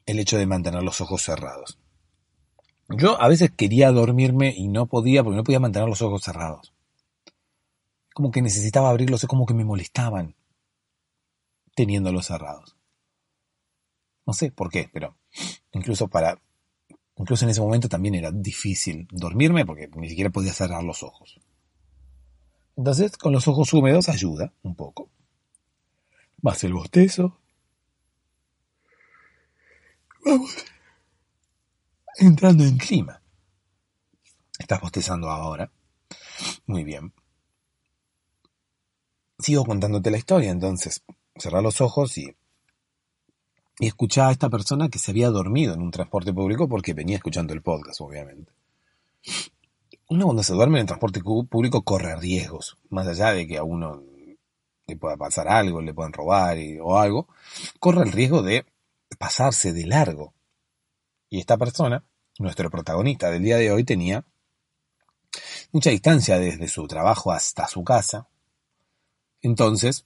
el 0.06 0.20
hecho 0.20 0.38
de 0.38 0.46
mantener 0.46 0.84
los 0.84 1.02
ojos 1.02 1.22
cerrados. 1.22 1.78
Yo 2.90 3.22
a 3.22 3.28
veces 3.28 3.52
quería 3.52 3.92
dormirme 3.92 4.54
y 4.56 4.68
no 4.68 4.86
podía 4.86 5.24
porque 5.24 5.38
no 5.38 5.44
podía 5.44 5.60
mantener 5.60 5.90
los 5.90 6.02
ojos 6.02 6.24
cerrados 6.24 6.74
como 8.14 8.32
que 8.32 8.42
necesitaba 8.42 8.90
abrirlos, 8.90 9.24
es 9.24 9.30
como 9.30 9.46
que 9.46 9.54
me 9.54 9.66
molestaban 9.66 10.36
teniéndolos 11.76 12.28
cerrados. 12.28 12.78
No 14.26 14.34
sé 14.34 14.52
por 14.52 14.70
qué, 14.70 14.90
pero 14.94 15.18
incluso 15.72 16.08
para 16.08 16.40
incluso 17.16 17.46
en 17.46 17.52
ese 17.52 17.62
momento 17.62 17.90
también 17.90 18.16
era 18.16 18.32
difícil 18.32 19.08
dormirme 19.12 19.66
porque 19.66 19.90
ni 19.96 20.10
siquiera 20.10 20.30
podía 20.30 20.54
cerrar 20.54 20.84
los 20.84 21.04
ojos. 21.04 21.40
Entonces, 22.76 23.18
con 23.18 23.32
los 23.32 23.48
ojos 23.48 23.74
húmedos 23.74 24.10
ayuda 24.10 24.54
un 24.64 24.76
poco. 24.76 25.10
Vas 26.38 26.64
el 26.64 26.74
bostezo. 26.74 27.40
Vamos. 30.26 30.56
Entrando 32.18 32.64
en 32.64 32.78
clima. 32.78 33.22
Estás 34.58 34.82
bostezando 34.82 35.30
ahora. 35.30 35.72
Muy 36.66 36.84
bien 36.84 37.14
sigo 39.44 39.66
contándote 39.66 40.10
la 40.10 40.18
historia, 40.18 40.52
entonces 40.52 41.04
cerrá 41.36 41.62
los 41.62 41.82
ojos 41.82 42.18
y, 42.18 42.36
y 43.80 43.88
escuchá 43.88 44.30
a 44.30 44.32
esta 44.32 44.50
persona 44.50 44.90
que 44.90 45.00
se 45.00 45.12
había 45.12 45.30
dormido 45.30 45.74
en 45.74 45.82
un 45.82 45.92
transporte 45.92 46.34
público 46.34 46.68
porque 46.68 46.94
venía 46.94 47.18
escuchando 47.18 47.54
el 47.54 47.62
podcast, 47.62 48.00
obviamente. 48.02 48.52
Uno 50.14 50.26
cuando 50.26 50.44
se 50.44 50.54
duerme 50.54 50.78
en 50.78 50.82
el 50.82 50.86
transporte 50.86 51.24
público 51.24 51.82
corre 51.82 52.16
riesgos, 52.18 52.78
más 52.92 53.08
allá 53.08 53.34
de 53.34 53.48
que 53.48 53.58
a 53.58 53.64
uno 53.64 54.04
le 54.86 54.96
pueda 54.96 55.18
pasar 55.18 55.48
algo, 55.48 55.82
le 55.82 55.92
puedan 55.92 56.14
robar 56.14 56.56
o 56.84 57.00
algo, 57.00 57.28
corre 57.80 58.04
el 58.04 58.12
riesgo 58.12 58.44
de 58.44 58.64
pasarse 59.18 59.74
de 59.74 59.88
largo. 59.88 60.36
Y 61.32 61.40
esta 61.40 61.58
persona, 61.58 62.06
nuestro 62.38 62.70
protagonista 62.70 63.32
del 63.32 63.42
día 63.42 63.58
de 63.58 63.72
hoy, 63.72 63.86
tenía 63.86 64.24
mucha 65.72 65.90
distancia 65.90 66.38
desde 66.38 66.68
su 66.68 66.86
trabajo 66.86 67.32
hasta 67.32 67.66
su 67.68 67.84
casa, 67.84 68.28
entonces, 69.42 70.06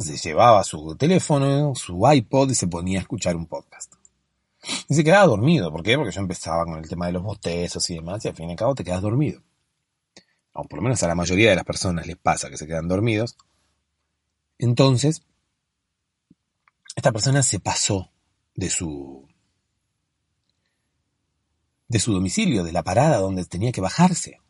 se 0.00 0.16
llevaba 0.16 0.64
su 0.64 0.96
teléfono, 0.96 1.76
su 1.76 2.02
iPod 2.12 2.50
y 2.50 2.56
se 2.56 2.66
ponía 2.66 2.98
a 2.98 3.02
escuchar 3.02 3.36
un 3.36 3.46
podcast. 3.46 3.94
Y 4.88 4.94
se 4.94 5.04
quedaba 5.04 5.26
dormido. 5.26 5.70
¿Por 5.70 5.82
qué? 5.82 5.96
Porque 5.96 6.12
yo 6.12 6.20
empezaba 6.20 6.64
con 6.64 6.78
el 6.78 6.88
tema 6.88 7.06
de 7.06 7.12
los 7.12 7.22
bostezos 7.22 7.88
y 7.90 7.94
demás, 7.94 8.24
y 8.24 8.28
al 8.28 8.34
fin 8.34 8.48
y 8.48 8.52
al 8.52 8.58
cabo 8.58 8.74
te 8.74 8.84
quedas 8.84 9.02
dormido. 9.02 9.42
O 10.52 10.64
por 10.64 10.78
lo 10.78 10.82
menos 10.82 11.02
a 11.02 11.08
la 11.08 11.14
mayoría 11.14 11.50
de 11.50 11.56
las 11.56 11.64
personas 11.64 12.06
les 12.06 12.16
pasa 12.16 12.48
que 12.48 12.56
se 12.56 12.66
quedan 12.66 12.88
dormidos. 12.88 13.36
Entonces, 14.58 15.22
esta 16.94 17.12
persona 17.12 17.42
se 17.42 17.58
pasó 17.58 18.10
de 18.54 18.70
su 18.70 19.28
de 21.88 21.98
su 21.98 22.12
domicilio, 22.12 22.64
de 22.64 22.72
la 22.72 22.82
parada 22.82 23.18
donde 23.18 23.44
tenía 23.44 23.72
que 23.72 23.80
bajarse. 23.80 24.40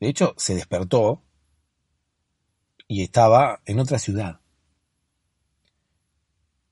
De 0.00 0.08
hecho, 0.08 0.34
se 0.36 0.54
despertó 0.54 1.22
y 2.86 3.02
estaba 3.02 3.60
en 3.64 3.80
otra 3.80 3.98
ciudad. 3.98 4.40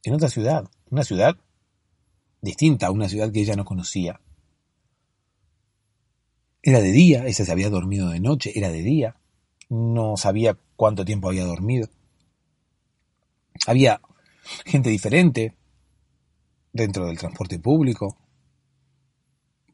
En 0.02 0.14
otra 0.14 0.28
ciudad. 0.28 0.68
Una 0.90 1.04
ciudad 1.04 1.36
distinta 2.46 2.86
a 2.86 2.90
una 2.90 3.08
ciudad 3.08 3.30
que 3.30 3.40
ella 3.40 3.56
no 3.56 3.64
conocía. 3.64 4.20
Era 6.62 6.80
de 6.80 6.92
día, 6.92 7.26
ella 7.26 7.44
se 7.44 7.52
había 7.52 7.68
dormido 7.68 8.08
de 8.08 8.20
noche, 8.20 8.52
era 8.54 8.70
de 8.70 8.82
día. 8.82 9.16
No 9.68 10.16
sabía 10.16 10.58
cuánto 10.76 11.04
tiempo 11.04 11.28
había 11.28 11.44
dormido. 11.44 11.88
Había 13.66 14.00
gente 14.64 14.90
diferente 14.90 15.56
dentro 16.72 17.06
del 17.06 17.18
transporte 17.18 17.58
público. 17.58 18.16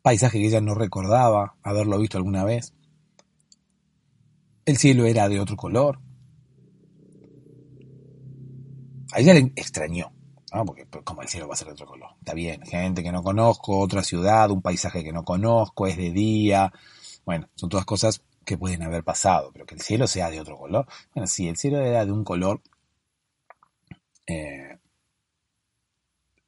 Paisaje 0.02 0.38
que 0.38 0.46
ella 0.46 0.61
no 0.61 0.74
recordaba 0.74 1.56
haberlo 1.62 1.98
visto 1.98 2.18
alguna 2.18 2.44
vez. 2.44 2.74
El 4.64 4.76
cielo 4.76 5.06
era 5.06 5.28
de 5.28 5.40
otro 5.40 5.56
color. 5.56 6.00
A 9.12 9.20
ella 9.20 9.35
le 9.35 9.52
extrañó, 9.56 10.12
¿no? 10.53 10.65
porque 10.65 10.87
pues, 10.87 11.05
como 11.05 11.23
el 11.23 11.29
cielo 11.29 11.49
va 11.49 11.55
a 11.55 11.57
ser 11.57 11.69
de 11.69 11.75
otro 11.75 11.87
color. 11.87 12.11
Está 12.19 12.35
bien, 12.35 12.62
gente 12.62 13.03
que 13.03 13.12
no 13.12 13.23
conozco, 13.23 13.79
otra 13.79 14.03
ciudad, 14.03 14.51
un 14.51 14.62
paisaje 14.62 15.03
que 15.05 15.12
no 15.12 15.25
conozco, 15.25 15.87
es 15.87 15.97
de 15.97 16.11
día. 16.11 16.73
Bueno, 17.25 17.49
son 17.55 17.69
todas 17.69 17.87
cosas 17.87 18.23
que 18.45 18.59
pueden 18.59 18.83
haber 18.83 19.05
pasado, 19.05 19.51
pero 19.53 19.67
que 19.67 19.75
el 19.75 19.81
cielo 19.81 20.07
sea 20.07 20.31
de 20.31 20.41
otro 20.41 20.59
color. 20.59 20.87
Bueno, 21.15 21.27
sí, 21.27 21.49
el 21.49 21.57
cielo 21.57 21.81
era 21.81 22.05
de 22.05 22.12
un 22.12 22.25
color... 22.25 22.61
Eh, 24.27 24.79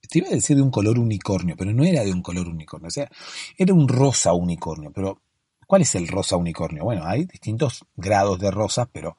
te 0.09 0.19
iba 0.19 0.29
a 0.29 0.33
decir 0.33 0.57
de 0.57 0.62
un 0.62 0.71
color 0.71 0.99
unicornio, 0.99 1.57
pero 1.57 1.73
no 1.73 1.83
era 1.83 2.05
de 2.05 2.12
un 2.12 2.23
color 2.23 2.47
unicornio, 2.47 2.88
o 2.88 2.90
sea, 2.90 3.11
era 3.57 3.75
un 3.75 3.88
rosa 3.88 4.33
unicornio, 4.33 4.93
pero 4.93 5.21
¿cuál 5.67 5.83
es 5.83 5.95
el 5.97 6.07
rosa 6.07 6.37
unicornio? 6.37 6.85
Bueno, 6.85 7.05
hay 7.05 7.25
distintos 7.25 7.85
grados 7.97 8.38
de 8.38 8.53
rosas, 8.53 8.87
pero 8.93 9.17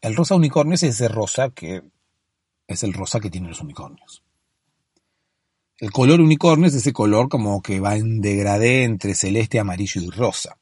el 0.00 0.16
rosa 0.16 0.34
unicornio 0.34 0.76
es 0.76 0.82
ese 0.82 1.08
rosa 1.08 1.50
que 1.50 1.82
es 2.66 2.82
el 2.82 2.92
rosa 2.92 3.20
que 3.20 3.30
tienen 3.30 3.50
los 3.50 3.60
unicornios. 3.60 4.22
El 5.78 5.90
color 5.90 6.20
unicornio 6.20 6.68
es 6.68 6.74
ese 6.74 6.92
color 6.92 7.28
como 7.28 7.60
que 7.60 7.80
va 7.80 7.96
en 7.96 8.20
degradé 8.20 8.84
entre 8.84 9.14
celeste, 9.14 9.58
amarillo 9.58 10.00
y 10.00 10.10
rosa. 10.10 10.58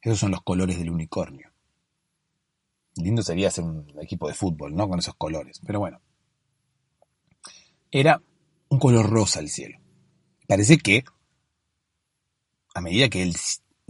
Esos 0.00 0.18
son 0.18 0.30
los 0.32 0.42
colores 0.42 0.78
del 0.78 0.90
unicornio. 0.90 1.50
Lindo 2.96 3.22
sería 3.22 3.48
hacer 3.48 3.64
un 3.64 3.86
equipo 4.00 4.28
de 4.28 4.34
fútbol, 4.34 4.74
¿no? 4.74 4.88
Con 4.88 4.98
esos 4.98 5.14
colores. 5.14 5.60
Pero 5.64 5.78
bueno. 5.78 6.00
Era 7.90 8.22
un 8.68 8.78
color 8.78 9.08
rosa 9.08 9.40
el 9.40 9.48
cielo. 9.48 9.78
Parece 10.46 10.78
que 10.78 11.04
a 12.74 12.80
medida 12.80 13.08
que 13.08 13.22
el 13.22 13.36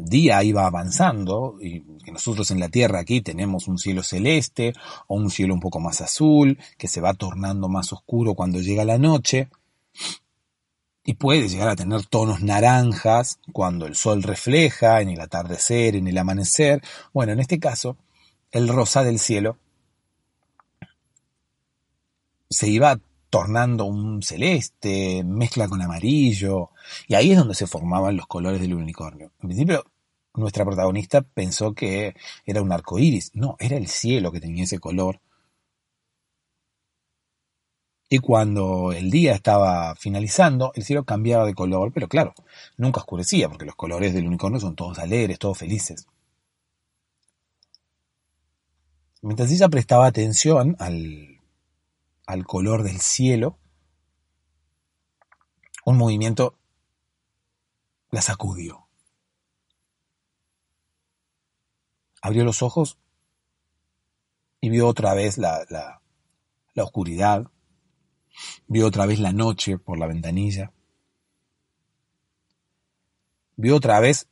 día 0.04 0.42
iba 0.42 0.66
avanzando 0.66 1.56
y 1.60 1.80
que 2.04 2.12
nosotros 2.12 2.50
en 2.50 2.60
la 2.60 2.68
Tierra 2.68 3.00
aquí 3.00 3.20
tenemos 3.20 3.68
un 3.68 3.78
cielo 3.78 4.02
celeste 4.02 4.72
o 5.06 5.16
un 5.16 5.30
cielo 5.30 5.54
un 5.54 5.60
poco 5.60 5.80
más 5.80 6.00
azul 6.00 6.58
que 6.78 6.88
se 6.88 7.00
va 7.00 7.14
tornando 7.14 7.68
más 7.68 7.92
oscuro 7.92 8.34
cuando 8.34 8.60
llega 8.60 8.84
la 8.84 8.98
noche 8.98 9.48
y 11.04 11.14
puede 11.14 11.48
llegar 11.48 11.68
a 11.68 11.76
tener 11.76 12.06
tonos 12.06 12.42
naranjas 12.42 13.38
cuando 13.52 13.86
el 13.86 13.96
sol 13.96 14.22
refleja 14.22 15.00
en 15.00 15.08
el 15.08 15.20
atardecer, 15.20 15.96
en 15.96 16.06
el 16.06 16.16
amanecer. 16.16 16.80
Bueno, 17.12 17.32
en 17.32 17.40
este 17.40 17.58
caso, 17.58 17.96
el 18.52 18.68
rosa 18.68 19.02
del 19.02 19.18
cielo 19.18 19.58
se 22.48 22.68
iba 22.68 23.00
tornando 23.30 23.86
un 23.86 24.22
celeste, 24.22 25.24
mezcla 25.24 25.66
con 25.66 25.80
amarillo, 25.80 26.70
y 27.08 27.14
ahí 27.14 27.32
es 27.32 27.38
donde 27.38 27.54
se 27.54 27.66
formaban 27.66 28.16
los 28.16 28.26
colores 28.26 28.60
del 28.60 28.74
unicornio. 28.74 29.32
En 29.40 29.48
principio, 29.48 29.84
nuestra 30.34 30.64
protagonista 30.64 31.22
pensó 31.22 31.74
que 31.74 32.14
era 32.46 32.62
un 32.62 32.72
arco 32.72 32.98
iris. 32.98 33.30
No, 33.34 33.56
era 33.58 33.76
el 33.76 33.88
cielo 33.88 34.32
que 34.32 34.40
tenía 34.40 34.64
ese 34.64 34.78
color. 34.78 35.20
Y 38.08 38.18
cuando 38.18 38.92
el 38.92 39.10
día 39.10 39.32
estaba 39.34 39.94
finalizando, 39.96 40.72
el 40.74 40.84
cielo 40.84 41.04
cambiaba 41.04 41.46
de 41.46 41.54
color, 41.54 41.92
pero 41.94 42.08
claro, 42.08 42.34
nunca 42.76 43.00
oscurecía, 43.00 43.48
porque 43.48 43.64
los 43.64 43.74
colores 43.74 44.12
del 44.12 44.26
unicornio 44.26 44.60
son 44.60 44.76
todos 44.76 44.98
alegres, 44.98 45.38
todos 45.38 45.56
felices. 45.56 46.06
Mientras 49.22 49.50
ella 49.50 49.68
prestaba 49.68 50.06
atención 50.06 50.76
al, 50.78 51.40
al 52.26 52.44
color 52.44 52.82
del 52.82 53.00
cielo, 53.00 53.56
un 55.84 55.96
movimiento 55.96 56.54
la 58.10 58.20
sacudió. 58.20 58.81
Abrió 62.22 62.44
los 62.44 62.62
ojos 62.62 62.98
y 64.62 64.70
vio 64.70 64.88
otra 64.88 65.12
vez 65.12 65.36
la, 65.36 65.66
la, 65.68 66.00
la 66.72 66.84
oscuridad, 66.84 67.50
vio 68.66 68.86
otra 68.86 69.04
vez 69.04 69.20
la 69.20 69.32
noche 69.32 69.76
por 69.76 69.98
la 69.98 70.06
ventanilla, 70.06 70.72
vio 73.56 73.76
otra 73.76 74.00
vez 74.00 74.28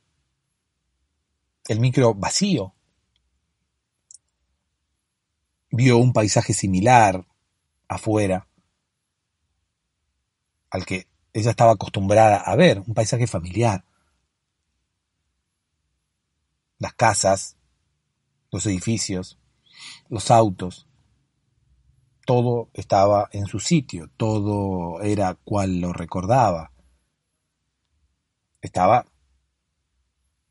el 1.67 1.79
micro 1.79 2.15
vacío, 2.15 2.73
vio 5.69 5.97
un 5.99 6.13
paisaje 6.13 6.53
similar, 6.53 7.27
afuera 7.87 8.47
al 10.71 10.85
que 10.85 11.07
ella 11.33 11.51
estaba 11.51 11.73
acostumbrada 11.73 12.37
a 12.37 12.55
ver, 12.55 12.79
un 12.79 12.93
paisaje 12.93 13.27
familiar. 13.27 13.85
Las 16.79 16.93
casas, 16.93 17.57
los 18.51 18.65
edificios, 18.65 19.39
los 20.09 20.29
autos, 20.31 20.87
todo 22.25 22.69
estaba 22.73 23.29
en 23.31 23.47
su 23.47 23.59
sitio, 23.59 24.09
todo 24.17 25.01
era 25.01 25.35
cual 25.35 25.79
lo 25.79 25.93
recordaba. 25.93 26.71
Estaba 28.61 29.05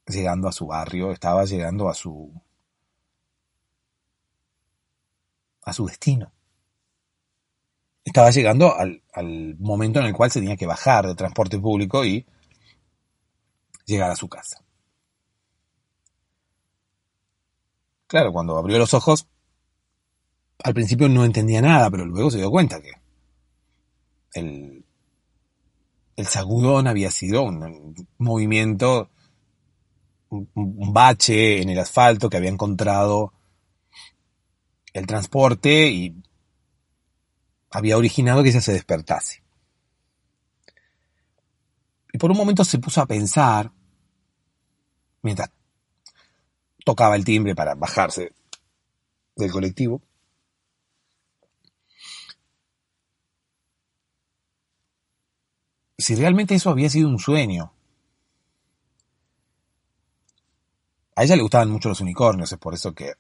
llegando 0.07 0.49
a 0.49 0.53
su 0.53 0.67
barrio, 0.67 1.13
estaba 1.13 1.45
llegando 1.45 1.89
a 1.89 1.95
su 1.95 2.33
a 5.63 5.73
su 5.73 5.87
destino 5.87 6.33
estaba 8.05 8.31
llegando 8.31 8.75
al, 8.75 9.57
momento 9.59 10.01
en 10.01 10.07
el 10.07 10.13
cual 10.13 10.31
se 10.31 10.41
tenía 10.41 10.57
que 10.57 10.67
bajar 10.67 11.07
de 11.07 11.15
transporte 11.15 11.59
público 11.59 12.05
y 12.05 12.27
llegar 13.87 14.11
a 14.11 14.17
su 14.17 14.29
casa. 14.29 14.63
Claro, 18.11 18.33
cuando 18.33 18.59
abrió 18.59 18.77
los 18.77 18.92
ojos, 18.92 19.29
al 20.64 20.75
principio 20.75 21.09
no 21.09 21.25
entendía 21.25 21.62
nada, 21.62 21.88
pero 21.92 22.05
luego 22.05 22.29
se 22.29 22.38
dio 22.38 22.51
cuenta 22.51 22.83
que 22.83 22.90
el, 24.33 24.85
el 26.16 26.27
sagudón 26.27 26.88
había 26.88 27.12
sido 27.12 27.44
un, 27.44 27.94
movimiento, 28.18 29.11
un 30.29 30.92
bache 30.92 31.62
en 31.62 31.68
el 31.68 31.79
asfalto 31.79 32.29
que 32.29 32.37
había 32.37 32.51
encontrado 32.51 33.33
el 34.92 35.07
transporte 35.07 35.88
y 35.90 36.20
había 37.70 37.96
originado 37.96 38.42
que 38.42 38.49
ella 38.49 38.61
se 38.61 38.73
despertase. 38.73 39.44
Y 42.12 42.18
por 42.18 42.33
un 42.33 42.38
momento 42.38 42.64
se 42.64 42.81
puso 42.81 43.01
a 43.03 43.07
pensar, 43.07 43.70
mientras 45.23 45.53
tocaba 46.85 47.16
el 47.16 47.25
timbre 47.25 47.55
para 47.55 47.75
bajarse 47.75 48.33
del 49.37 49.51
colectivo, 49.51 50.03
si 56.01 56.14
realmente 56.14 56.55
eso 56.55 56.71
había 56.71 56.88
sido 56.90 57.09
un 57.09 57.19
sueño. 57.19 57.73
A 61.14 61.25
ella 61.25 61.37
le 61.37 61.43
gustaban 61.43 61.71
mucho 61.71 61.88
los 61.88 62.01
unicornios, 62.01 62.53
es 62.53 62.59
por 62.59 62.75
eso 62.75 62.95
que 62.95 63.14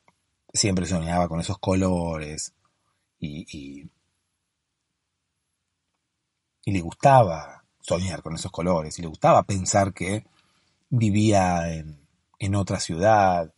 siempre 0.52 0.86
soñaba 0.86 1.28
con 1.28 1.40
esos 1.40 1.58
colores 1.58 2.54
y, 3.18 3.90
le 6.64 6.80
gustaba 6.80 7.64
soñar 7.80 8.22
con 8.22 8.34
esos 8.34 8.50
colores, 8.50 8.98
y 8.98 9.02
le 9.02 9.08
gustaba 9.08 9.42
pensar 9.42 9.92
que 9.92 10.24
vivía 10.88 11.72
en, 11.72 11.99
en 12.40 12.56
otra 12.56 12.80
ciudad, 12.80 13.54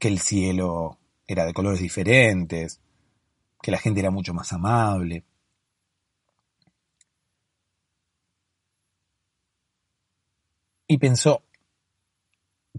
que 0.00 0.08
el 0.08 0.20
cielo 0.20 0.98
era 1.26 1.44
de 1.44 1.52
colores 1.52 1.80
diferentes, 1.80 2.80
que 3.60 3.70
la 3.70 3.78
gente 3.78 4.00
era 4.00 4.10
mucho 4.10 4.32
más 4.32 4.52
amable. 4.54 5.24
Y 10.86 10.96
pensó, 10.96 11.42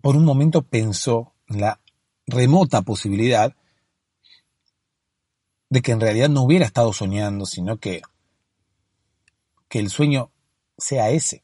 por 0.02 0.15
un 0.15 0.26
momento 0.26 0.63
pensó 0.63 1.36
en 1.47 1.62
la 1.62 1.82
remota 2.26 2.82
posibilidad 2.82 3.56
de 5.70 5.82
que 5.82 5.91
en 5.91 5.99
realidad 5.99 6.30
no 6.30 6.43
hubiera 6.43 6.66
estado 6.66 6.93
soñando, 6.93 7.45
sino 7.45 7.78
que 7.78 8.01
que 9.68 9.80
el 9.80 9.89
sueño 9.89 10.32
sea 10.78 11.09
ese. 11.09 11.43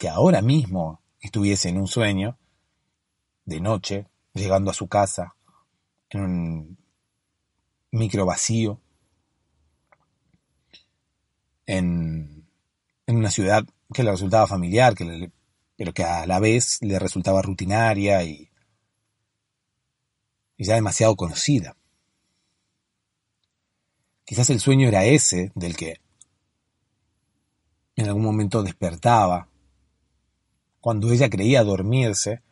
Que 0.00 0.08
ahora 0.08 0.40
mismo 0.40 1.02
estuviese 1.20 1.68
en 1.68 1.76
un 1.76 1.86
sueño, 1.86 2.38
de 3.44 3.60
noche, 3.60 4.06
llegando 4.32 4.70
a 4.70 4.74
su 4.74 4.88
casa, 4.88 5.36
en 6.08 6.20
un 6.22 6.78
micro 7.90 8.24
vacío, 8.24 8.80
en, 11.66 12.48
en 13.06 13.16
una 13.16 13.30
ciudad 13.30 13.66
que 13.92 14.02
le 14.02 14.10
resultaba 14.10 14.46
familiar, 14.46 14.94
que 14.94 15.30
pero 15.76 15.92
que 15.92 16.04
a 16.04 16.26
la 16.26 16.40
vez 16.40 16.78
le 16.80 16.98
resultaba 16.98 17.42
rutinaria 17.42 18.24
y, 18.24 18.50
y 20.56 20.64
ya 20.64 20.76
demasiado 20.76 21.14
conocida. 21.14 21.76
Quizás 24.24 24.48
el 24.48 24.60
sueño 24.60 24.88
era 24.88 25.04
ese 25.04 25.52
del 25.54 25.76
que 25.76 26.00
en 27.96 28.06
algún 28.06 28.24
momento 28.24 28.62
despertaba. 28.62 29.49
Cuando 30.80 31.12
ella 31.12 31.28
creía 31.28 31.62
dormirse, 31.62 32.42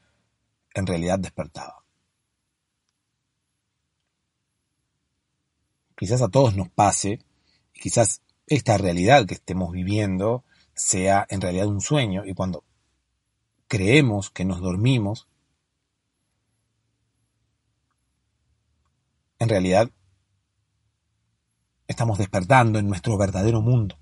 en 0.74 0.86
realidad 0.86 1.18
despertaba. 1.18 1.78
quizás 5.98 6.22
a 6.22 6.28
todos 6.28 6.54
nos 6.54 6.70
pase, 6.70 7.18
y 7.74 7.80
quizás 7.80 8.22
esta 8.46 8.78
realidad 8.78 9.26
que 9.26 9.34
estemos 9.34 9.72
viviendo 9.72 10.44
sea 10.74 11.26
en 11.28 11.40
realidad 11.40 11.66
un 11.66 11.80
sueño, 11.80 12.24
y 12.24 12.34
cuando 12.34 12.64
creemos 13.66 14.30
que 14.30 14.44
nos 14.44 14.60
dormimos, 14.60 15.26
en 19.40 19.48
realidad 19.48 19.90
estamos 21.88 22.18
despertando 22.18 22.78
en 22.78 22.88
nuestro 22.88 23.18
verdadero 23.18 23.60
mundo. 23.60 23.98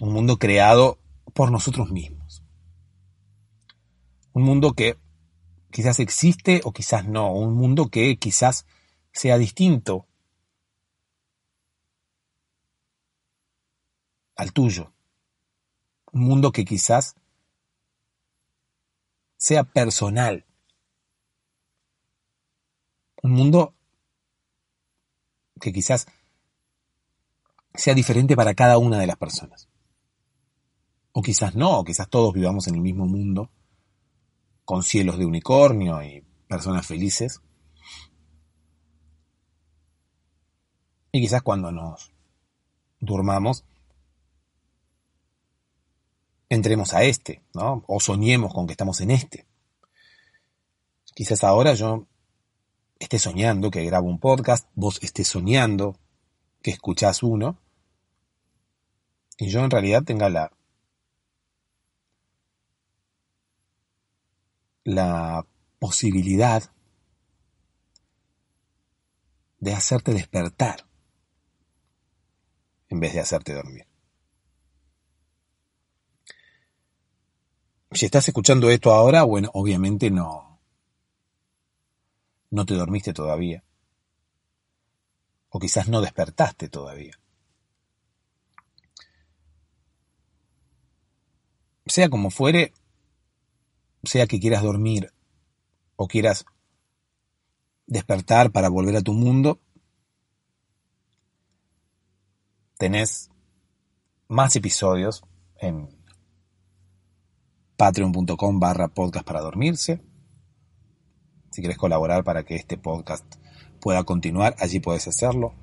Un 0.00 0.14
mundo 0.14 0.38
creado 0.38 0.98
por 1.34 1.50
nosotros 1.50 1.90
mismos. 1.90 2.42
Un 4.32 4.44
mundo 4.44 4.72
que 4.72 4.98
quizás 5.70 6.00
existe 6.00 6.62
o 6.64 6.72
quizás 6.72 7.06
no. 7.06 7.32
Un 7.32 7.54
mundo 7.54 7.90
que 7.90 8.18
quizás 8.18 8.64
sea 9.12 9.36
distinto 9.36 10.06
al 14.36 14.54
tuyo. 14.54 14.94
Un 16.12 16.22
mundo 16.22 16.50
que 16.50 16.64
quizás 16.64 17.14
sea 19.36 19.64
personal. 19.64 20.46
Un 23.22 23.32
mundo 23.32 23.74
que 25.60 25.74
quizás 25.74 26.06
sea 27.74 27.92
diferente 27.92 28.34
para 28.34 28.54
cada 28.54 28.78
una 28.78 28.98
de 28.98 29.06
las 29.06 29.16
personas. 29.16 29.69
O 31.12 31.22
quizás 31.22 31.54
no, 31.54 31.80
o 31.80 31.84
quizás 31.84 32.08
todos 32.08 32.32
vivamos 32.32 32.68
en 32.68 32.76
el 32.76 32.80
mismo 32.80 33.06
mundo, 33.06 33.50
con 34.64 34.82
cielos 34.82 35.18
de 35.18 35.26
unicornio 35.26 36.02
y 36.02 36.24
personas 36.46 36.86
felices. 36.86 37.40
Y 41.12 41.20
quizás 41.20 41.42
cuando 41.42 41.72
nos 41.72 42.12
durmamos, 43.00 43.64
entremos 46.48 46.94
a 46.94 47.02
este, 47.02 47.42
¿no? 47.54 47.84
O 47.86 47.98
soñemos 48.00 48.54
con 48.54 48.66
que 48.66 48.72
estamos 48.72 49.00
en 49.00 49.10
este. 49.10 49.46
Quizás 51.14 51.42
ahora 51.42 51.74
yo 51.74 52.06
esté 53.00 53.18
soñando 53.18 53.70
que 53.70 53.84
grabo 53.84 54.08
un 54.08 54.20
podcast, 54.20 54.68
vos 54.74 54.98
estés 55.02 55.26
soñando 55.26 55.96
que 56.62 56.70
escuchás 56.70 57.22
uno, 57.22 57.58
y 59.38 59.48
yo 59.48 59.60
en 59.60 59.70
realidad 59.70 60.04
tenga 60.04 60.28
la 60.28 60.52
la 64.94 65.46
posibilidad 65.78 66.70
de 69.58 69.74
hacerte 69.74 70.12
despertar 70.12 70.86
en 72.88 73.00
vez 73.00 73.14
de 73.14 73.20
hacerte 73.20 73.54
dormir. 73.54 73.86
Si 77.92 78.06
estás 78.06 78.28
escuchando 78.28 78.70
esto 78.70 78.92
ahora, 78.92 79.24
bueno, 79.24 79.50
obviamente 79.52 80.10
no, 80.10 80.60
no 82.50 82.64
te 82.64 82.74
dormiste 82.74 83.12
todavía. 83.12 83.64
O 85.48 85.58
quizás 85.58 85.88
no 85.88 86.00
despertaste 86.00 86.68
todavía. 86.68 87.18
Sea 91.86 92.08
como 92.08 92.30
fuere, 92.30 92.72
sea 94.02 94.26
que 94.26 94.40
quieras 94.40 94.62
dormir 94.62 95.12
o 95.96 96.08
quieras 96.08 96.44
despertar 97.86 98.52
para 98.52 98.68
volver 98.68 98.96
a 98.96 99.02
tu 99.02 99.12
mundo, 99.12 99.60
tenés 102.78 103.30
más 104.28 104.54
episodios 104.56 105.22
en 105.58 105.88
patreon.com 107.76 108.60
barra 108.60 108.88
podcast 108.88 109.26
para 109.26 109.40
dormirse. 109.40 110.02
Si 111.50 111.60
quieres 111.60 111.78
colaborar 111.78 112.24
para 112.24 112.44
que 112.44 112.54
este 112.54 112.78
podcast 112.78 113.24
pueda 113.80 114.04
continuar, 114.04 114.54
allí 114.58 114.80
puedes 114.80 115.08
hacerlo. 115.08 115.54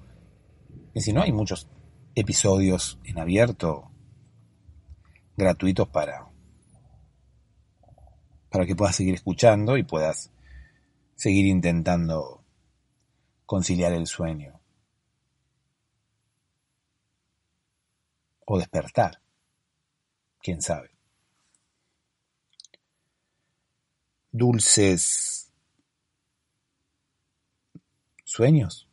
Y 0.93 1.01
si 1.01 1.13
no, 1.13 1.21
hay 1.21 1.31
muchos 1.31 1.67
episodios 2.15 2.99
en 3.03 3.19
abierto 3.19 3.91
gratuitos 5.37 5.87
para 5.87 6.26
para 8.57 8.65
que 8.65 8.75
puedas 8.75 8.95
seguir 8.95 9.13
escuchando 9.13 9.77
y 9.77 9.83
puedas 9.83 10.31
seguir 11.13 11.45
intentando 11.45 12.43
conciliar 13.45 13.93
el 13.93 14.07
sueño 14.07 14.59
o 18.47 18.57
despertar, 18.57 19.21
quién 20.41 20.59
sabe. 20.59 20.89
Dulces 24.31 25.53
sueños. 28.23 28.86